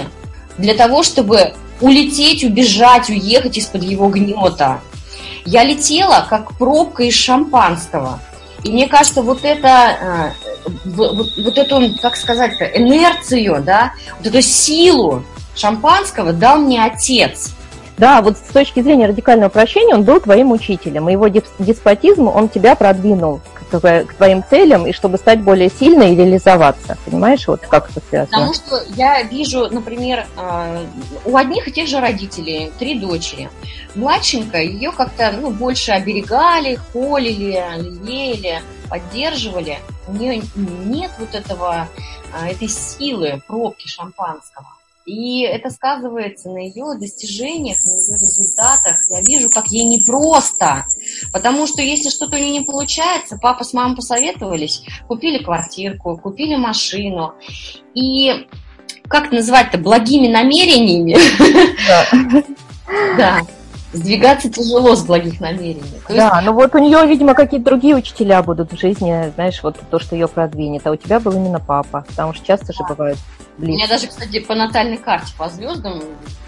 [0.59, 4.81] для того, чтобы улететь, убежать, уехать из-под его гнета.
[5.45, 8.21] Я летела, как пробка из шампанского.
[8.63, 14.43] И мне кажется, вот это, э, вот, вот эту, как сказать-то, инерцию, да, вот эту
[14.43, 15.25] силу
[15.57, 17.53] шампанского дал мне отец.
[17.97, 22.49] Да, вот с точки зрения радикального прощения он был твоим учителем, и его деспотизм, он
[22.49, 26.99] тебя продвинул к твоим целям и чтобы стать более сильной и реализоваться.
[27.05, 28.31] Понимаешь, вот как это связано?
[28.31, 30.83] Потому что я вижу, например, а,
[31.25, 33.51] у одних и тех же родителей три дочери.
[33.95, 39.79] Младшенькая, ее как-то ну, больше оберегали, холили, лелеяли, поддерживали.
[40.09, 41.89] У нее нет вот этого,
[42.33, 44.67] а, этой силы пробки шампанского.
[45.07, 48.99] И это сказывается на ее достижениях, на ее результатах.
[49.09, 50.85] Я вижу, как ей непросто.
[51.33, 56.57] Потому что если что-то у нее не получается, папа с мамой посоветовались, купили квартирку, купили
[56.57, 57.35] машину.
[57.95, 58.47] И
[59.09, 61.17] как называть-то, благими намерениями.
[61.87, 62.43] Да.
[63.17, 63.41] Да.
[63.93, 66.01] Сдвигаться тяжело с благих намерений.
[66.07, 66.47] То да, есть...
[66.47, 70.17] ну вот у нее, видимо, какие-то другие учителя будут в жизни, знаешь, вот то, что
[70.17, 70.87] ее продвинет.
[70.87, 73.17] А у тебя был именно папа, потому что часто же бывает
[73.61, 73.73] ближе.
[73.73, 76.03] У меня даже, кстати, по натальной карте, по звездам,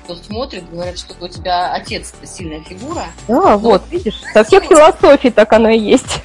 [0.05, 3.05] кто смотрит, говорят, что у тебя отец сильная фигура.
[3.29, 3.59] Да, Но...
[3.59, 6.21] вот, видишь, со всех философий так оно и есть.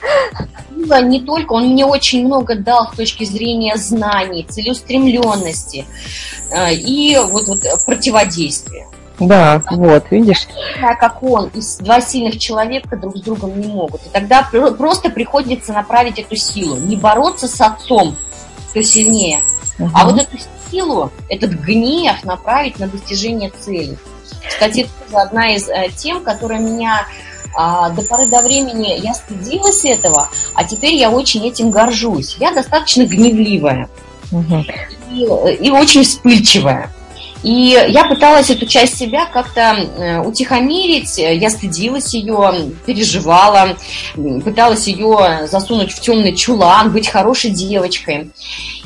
[0.72, 5.86] Не только, он мне очень много дал с точки зрения знаний, целеустремленности
[6.52, 8.88] э, и вот, вот противодействия.
[9.20, 10.48] Да, вот, видишь.
[10.80, 14.06] Как он, и два сильных человека друг с другом не могут.
[14.06, 16.78] И тогда просто приходится направить эту силу.
[16.78, 18.16] Не бороться с отцом,
[18.78, 19.42] кто сильнее,
[19.80, 19.90] угу.
[19.94, 20.38] а вот эту
[20.70, 23.98] силу, этот гнев направить на достижение цели.
[24.48, 27.08] Кстати, это тоже одна из э, тем, которая меня
[27.56, 32.38] а, до поры до времени я стыдилась этого, а теперь я очень этим горжусь.
[32.40, 33.90] Я достаточно гневливая
[34.32, 34.64] угу.
[35.12, 36.92] и, и очень вспыльчивая.
[37.44, 43.78] И я пыталась эту часть себя как-то э, утихомирить, я стыдилась ее, переживала,
[44.44, 48.32] пыталась ее засунуть в темный чулан, быть хорошей девочкой.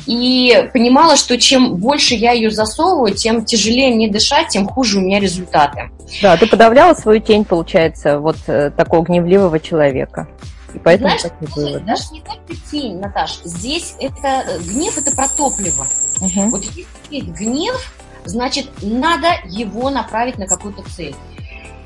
[0.06, 5.00] И понимала, что чем больше я ее засовываю, тем тяжелее мне дышать, тем хуже у
[5.00, 5.90] меня результаты.
[6.20, 10.28] Да, ты подавляла свою тень, получается, вот э, такого гневливого человека.
[10.74, 11.84] И поэтому Знаешь, такой вывод.
[11.84, 13.40] Даже не только тень, Наташ.
[13.44, 15.86] Здесь это э, гнев это про топливо.
[16.20, 16.50] Угу.
[16.50, 16.64] Вот
[17.10, 17.92] если гнев,
[18.24, 21.14] значит, надо его направить на какую-то цель.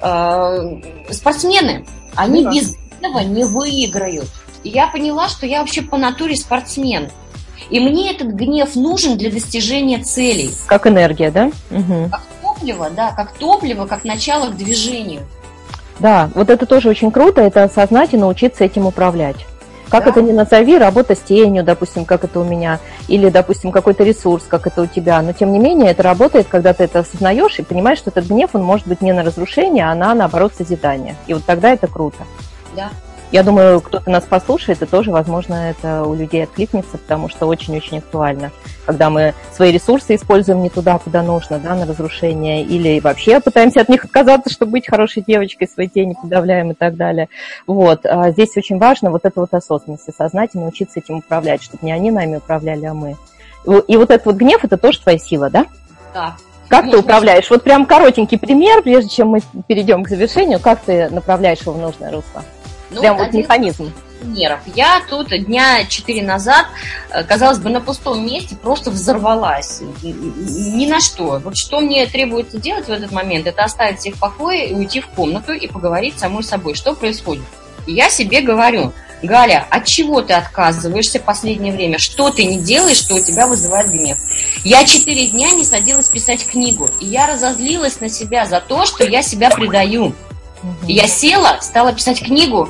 [0.01, 0.81] Э,
[1.11, 4.29] спортсмены, они ну, без этого не выиграют.
[4.63, 7.11] И я поняла, что я вообще по натуре спортсмен.
[7.71, 10.51] И мне этот гнев нужен для достижения целей.
[10.67, 11.51] Как энергия, да?
[11.71, 12.11] Угу.
[12.11, 15.23] Как топливо, да, как топливо, как начало к движению.
[15.99, 19.47] Да, вот это тоже очень круто, это осознать и научиться этим управлять.
[19.89, 20.11] Как да.
[20.11, 24.45] это ни назови, работа с тенью, допустим, как это у меня, или, допустим, какой-то ресурс,
[24.49, 25.23] как это у тебя.
[25.23, 28.51] Но, тем не менее, это работает, когда ты это осознаешь и понимаешь, что этот гнев,
[28.55, 31.15] он может быть не на разрушение, а на, наоборот, созидание.
[31.27, 32.25] И вот тогда это круто.
[32.75, 32.91] Да.
[33.33, 37.99] Я думаю, кто-то нас послушает, и тоже, возможно, это у людей откликнется, потому что очень-очень
[37.99, 38.53] актуально.
[38.87, 43.81] Когда мы свои ресурсы используем не туда, куда нужно, да, на разрушение, или вообще пытаемся
[43.81, 47.29] от них отказаться, чтобы быть хорошей девочкой, свои тени подавляем и так далее.
[47.67, 48.07] Вот.
[48.07, 51.93] А здесь очень важно вот это вот осознанность, осознать и научиться этим управлять, чтобы не
[51.93, 53.17] они нами управляли, а мы.
[53.89, 55.67] И вот этот вот гнев, это тоже твоя сила, да?
[56.15, 56.37] Да.
[56.69, 57.51] Как ты управляешь?
[57.51, 61.79] Вот прям коротенький пример, прежде чем мы перейдем к завершению, как ты направляешь его в
[61.79, 62.43] нужное русло?
[62.91, 63.93] Ну, Прям вот механизм.
[64.21, 64.61] Примеров.
[64.75, 66.67] Я тут дня четыре назад,
[67.11, 69.83] э, казалось бы, на пустом месте просто взорвалась.
[70.03, 71.41] Ни на что.
[71.45, 75.01] Вот что мне требуется делать в этот момент, это оставить всех в покое и уйти
[75.01, 77.45] в комнату и поговорить с самой собой, что происходит.
[77.87, 81.99] И я себе говорю, Галя, от чего ты отказываешься в последнее время?
[81.99, 84.19] Что ты не делаешь, что у тебя вызывает гнев?
[84.63, 89.05] Я четыре дня не садилась писать книгу, и я разозлилась на себя за то, что
[89.05, 90.15] я себя предаю.
[90.87, 92.69] И я села, стала писать книгу,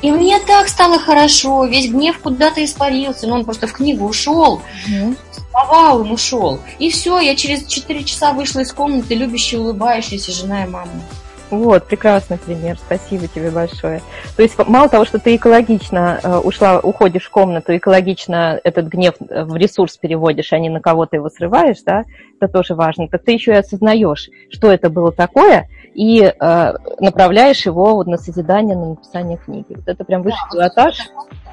[0.00, 4.54] и мне так стало хорошо, весь гнев куда-то испарился, но он просто в книгу ушел,
[4.54, 5.16] угу.
[5.50, 6.60] слова он ушел.
[6.78, 10.92] И все, я через 4 часа вышла из комнаты, любящая, улыбающаяся жена и мама.
[11.50, 14.02] Вот, прекрасный пример, спасибо тебе большое.
[14.36, 19.14] То есть мало того, что ты экологично э, ушла, уходишь в комнату, экологично этот гнев
[19.18, 22.04] в ресурс переводишь, а не на кого-то его срываешь, да,
[22.38, 25.68] это тоже важно, так ты еще и осознаешь, что это было такое,
[25.98, 29.66] и э, направляешь его вот на созидание, на написание книги.
[29.70, 30.96] Вот это прям высший да, пилотаж.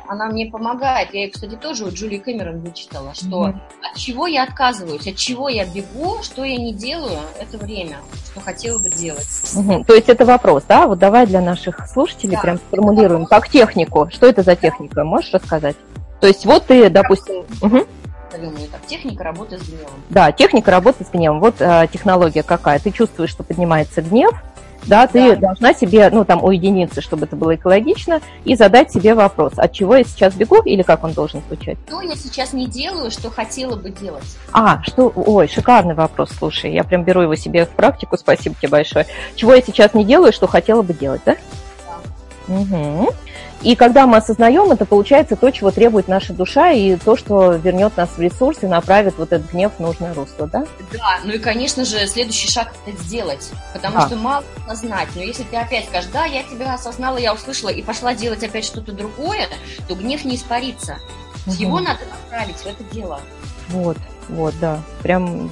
[0.08, 1.12] Она мне помогает.
[1.16, 3.90] Я, кстати, тоже у Джулии Кэмерон вычитала, что mm-hmm.
[3.92, 8.40] от чего я отказываюсь, от чего я бегу, что я не делаю, это время, что
[8.40, 9.24] хотела бы делать.
[9.24, 9.86] Mm-hmm.
[9.86, 10.86] То есть это вопрос, да?
[10.86, 14.08] Вот давай для наших слушателей да, прям сформулируем, как технику.
[14.12, 15.04] Что это за техника?
[15.04, 15.76] Можешь рассказать?
[16.22, 17.46] То есть вот ты, допустим...
[17.64, 17.88] Угу
[18.44, 19.92] ее так, техника работы с гневом.
[20.10, 21.40] Да, техника работы с гневом.
[21.40, 22.80] Вот э, технология какая.
[22.80, 24.32] Ты чувствуешь, что поднимается гнев,
[24.86, 25.48] да, ты да.
[25.48, 29.96] должна себе, ну, там, уединиться, чтобы это было экологично, и задать себе вопрос, от чего
[29.96, 31.78] я сейчас бегу, или как он должен звучать?
[31.88, 34.24] Что я сейчас не делаю, что хотела бы делать?
[34.52, 38.70] А, что, ой, шикарный вопрос, слушай, я прям беру его себе в практику, спасибо тебе
[38.70, 39.08] большое.
[39.36, 41.36] Чего я сейчас не делаю, что хотела бы делать, да?
[42.48, 42.54] Да.
[42.56, 43.14] Угу.
[43.62, 47.98] И когда мы осознаем, это получается то, чего требует наша душа, и то, что вернет
[47.98, 50.66] нас в ресурс и направит вот этот гнев в нужное русло, да?
[50.92, 54.08] Да, ну и, конечно же, следующий шаг это сделать, потому а.
[54.08, 54.44] что мало
[54.74, 58.44] знать, но если ты опять скажешь, да, я тебя осознала, я услышала, и пошла делать
[58.44, 59.48] опять что-то другое,
[59.88, 60.98] то гнев не испарится.
[61.48, 61.56] Угу.
[61.56, 63.20] Его надо направить в это дело.
[63.70, 63.98] Вот,
[64.30, 65.50] вот, да, прям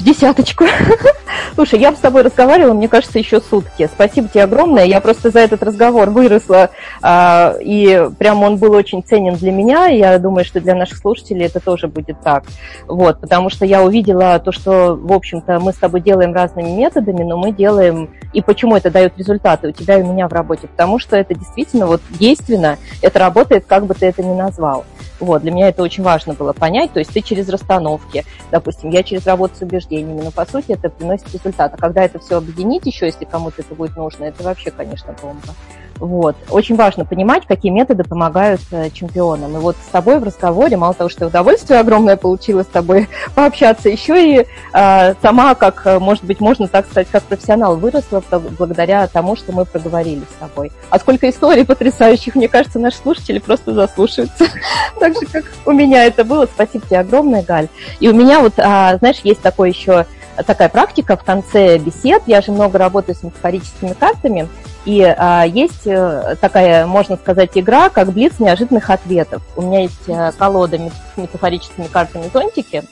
[0.00, 0.64] десяточку.
[1.54, 3.88] Слушай, я с тобой разговаривала, мне кажется, еще сутки.
[3.92, 4.84] Спасибо тебе огромное.
[4.84, 6.70] Я просто за этот разговор выросла,
[7.02, 9.86] а, и прям он был очень ценен для меня.
[9.86, 12.44] Я думаю, что для наших слушателей это тоже будет так.
[12.86, 17.22] Вот, потому что я увидела то, что, в общем-то, мы с тобой делаем разными методами,
[17.22, 18.10] но мы делаем...
[18.32, 20.66] И почему это дает результаты у тебя и у меня в работе?
[20.66, 24.84] Потому что это действительно вот действенно, это работает, как бы ты это ни назвал.
[25.20, 26.92] Вот, для меня это очень важно было понять.
[26.92, 30.88] То есть ты через расстановки, допустим, я через работу с убеждениями, но по сути это
[30.88, 31.74] приносит результат.
[31.74, 35.54] А когда это все объединить еще, если кому-то это будет нужно, это вообще, конечно, бомба.
[35.98, 36.36] Вот.
[36.50, 39.56] Очень важно понимать, какие методы помогают э, чемпионам.
[39.56, 43.88] И вот с тобой в разговоре, мало того, что удовольствие огромное получилось с тобой пообщаться,
[43.88, 48.22] еще и э, сама, как, э, может быть, можно так сказать, как профессионал выросла
[48.58, 50.72] благодаря тому, что мы проговорили с тобой.
[50.90, 54.44] А сколько историй потрясающих, мне кажется, наши слушатели просто заслушаются.
[55.00, 56.46] Так же, как у меня это было.
[56.46, 57.68] Спасибо тебе огромное, Галь.
[58.00, 60.06] И у меня вот, а, знаешь, есть такой еще
[60.46, 62.22] такая практика в конце бесед.
[62.26, 64.48] Я же много работаю с метафорическими картами.
[64.84, 69.42] И а, есть а, такая, можно сказать, игра, как блиц неожиданных ответов.
[69.56, 72.84] У меня есть а, колода с метафорическими картами зонтики,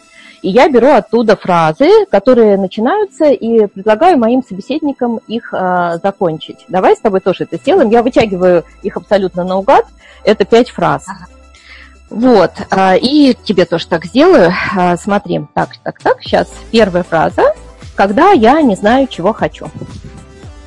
[0.43, 6.65] и я беру оттуда фразы, которые начинаются, и предлагаю моим собеседникам их а, закончить.
[6.69, 7.91] Давай с тобой тоже это сделаем.
[7.91, 9.87] Я вытягиваю их абсолютно наугад.
[10.25, 11.07] Это пять фраз.
[12.13, 14.53] Вот, а, и тебе тоже так сделаю.
[14.77, 17.55] А, смотри, так, так, так, сейчас первая фраза.
[17.97, 19.71] Когда я не знаю, чего хочу.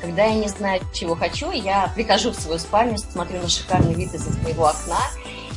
[0.00, 4.12] Когда я не знаю, чего хочу, я прихожу в свою спальню, смотрю на шикарный вид
[4.12, 4.98] из своего окна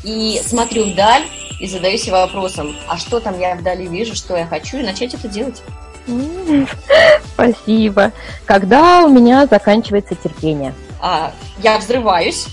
[0.04, 1.24] и смотрю вдаль
[1.60, 5.16] и задаю себе вопросом, а что там я вдали вижу, что я хочу, и начать
[5.16, 5.64] это делать.
[7.34, 8.12] Спасибо.
[8.46, 10.76] Когда у меня заканчивается терпение?
[11.02, 11.34] А,
[11.64, 12.48] я взрываюсь,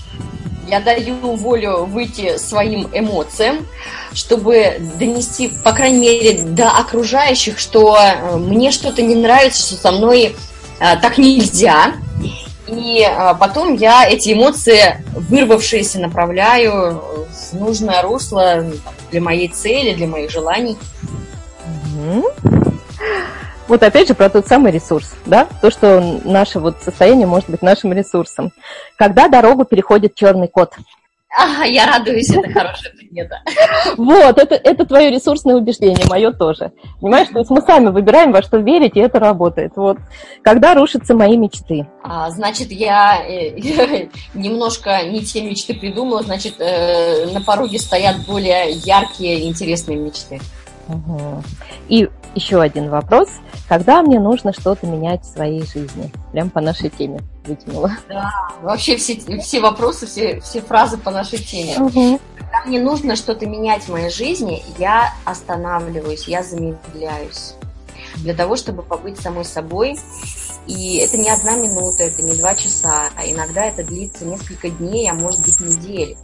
[0.67, 3.65] я даю волю выйти своим эмоциям,
[4.13, 9.91] чтобы донести, по крайней мере, до окружающих, что э, мне что-то не нравится, что со
[9.91, 10.35] мной
[10.79, 11.93] э, так нельзя.
[12.67, 17.01] И э, потом я эти эмоции, вырвавшиеся, направляю
[17.51, 18.65] в нужное русло
[19.11, 20.77] для моей цели, для моих желаний.
[23.67, 27.61] Вот опять же про тот самый ресурс, да, то, что наше вот состояние может быть
[27.61, 28.51] нашим ресурсом.
[28.97, 30.73] Когда дорогу переходит черный кот?
[31.37, 33.41] А, я радуюсь, это хорошая примета.
[33.97, 36.71] Вот, это, это твое ресурсное убеждение, мое тоже.
[37.01, 39.73] Понимаешь, то есть мы сами выбираем, во что верить, и это работает.
[39.75, 39.97] Вот.
[40.41, 41.85] Когда рушатся мои мечты?
[42.01, 43.59] А, значит, я э,
[44.33, 50.39] немножко не те мечты придумала, значит, э, на пороге стоят более яркие, интересные мечты.
[50.87, 51.43] Угу.
[51.89, 53.29] И еще один вопрос.
[53.67, 56.11] Когда мне нужно что-то менять в своей жизни?
[56.31, 57.91] Прям по нашей теме вытянула.
[58.07, 58.31] Да,
[58.61, 61.77] вообще все, все вопросы, все, все фразы по нашей теме.
[61.77, 62.19] Угу.
[62.37, 67.55] Когда мне нужно что-то менять в моей жизни, я останавливаюсь, я замедляюсь.
[68.17, 69.97] Для того, чтобы побыть самой собой.
[70.65, 75.09] И это не одна минута, это не два часа, а иногда это длится несколько дней,
[75.09, 76.17] а может быть недель.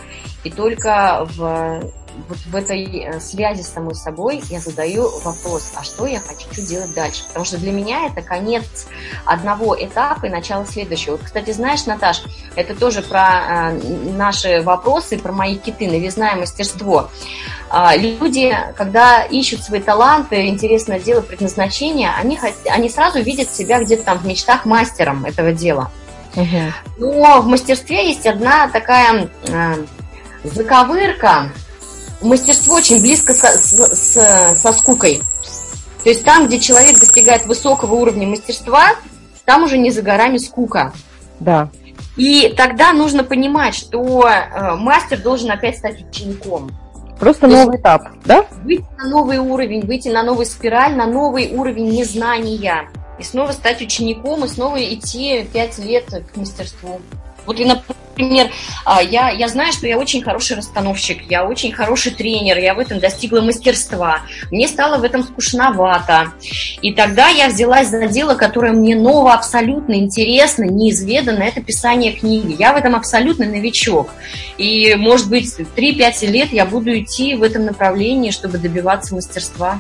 [0.44, 1.92] И только в
[2.28, 6.48] вот в этой э, связи с самой собой я задаю вопрос, а что я хочу
[6.62, 7.24] делать дальше?
[7.28, 8.88] Потому что для меня это конец
[9.26, 11.14] одного этапа и начало следующего.
[11.14, 12.24] Вот, кстати, знаешь, Наташ,
[12.56, 13.80] это тоже про э,
[14.16, 17.10] наши вопросы, про мои киты, новизна и мастерство.
[17.72, 22.40] Э, люди, когда ищут свои таланты, интересное дело, предназначение, они,
[22.70, 25.92] они сразу видят себя где-то там в мечтах мастером этого дела.
[26.36, 26.74] Угу.
[26.98, 29.86] Но в мастерстве есть одна такая э,
[30.44, 31.52] заковырка,
[32.22, 35.22] мастерство очень близко со, с, со скукой.
[36.04, 38.96] То есть там, где человек достигает высокого уровня мастерства,
[39.46, 40.94] там уже не за горами скука.
[41.40, 41.70] Да.
[42.18, 46.72] И тогда нужно понимать, что э, мастер должен опять стать учеником.
[47.20, 48.46] Просто То новый этап, да?
[48.64, 52.90] Выйти на новый уровень, выйти на новый спираль, на новый уровень незнания.
[53.18, 57.00] И снова стать учеником, и снова идти пять лет к мастерству.
[57.46, 57.60] Вот
[58.14, 58.52] например,
[58.86, 62.80] а, я, я знаю, что я очень хороший расстановщик, я очень хороший тренер, я в
[62.80, 64.22] этом достигла мастерства.
[64.52, 66.32] Мне стало в этом скучновато.
[66.82, 72.56] И тогда я взялась за дело, которое мне ново, абсолютно интересно, неизведанно, это писание книги.
[72.58, 74.10] Я в этом абсолютно новичок.
[74.58, 79.80] И, может быть, 3-5 лет я буду идти в этом направлении, чтобы добиваться мастерства.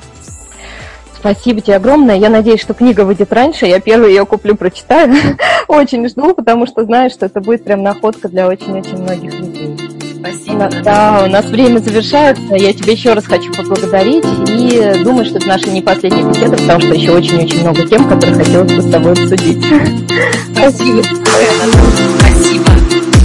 [1.23, 2.17] Спасибо тебе огромное.
[2.17, 3.65] Я надеюсь, что книга выйдет раньше.
[3.65, 5.15] Я первую ее куплю, прочитаю.
[5.69, 9.77] очень жду, потому что знаю, что это будет прям находка для очень-очень многих людей.
[10.19, 10.69] Спасибо.
[10.83, 12.55] Да, у нас время завершается.
[12.55, 16.81] Я тебе еще раз хочу поблагодарить и думаю, что это наша не последняя беседа, потому
[16.81, 19.65] что еще очень-очень много тем, которые хотелось бы с тобой обсудить.
[20.51, 21.03] Спасибо.
[22.19, 22.65] Спасибо.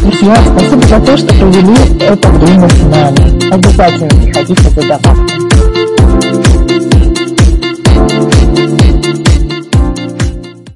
[0.04, 3.52] Друзья, спасибо за то, что провели это время с нами.
[3.52, 5.47] Обязательно приходите задаваться.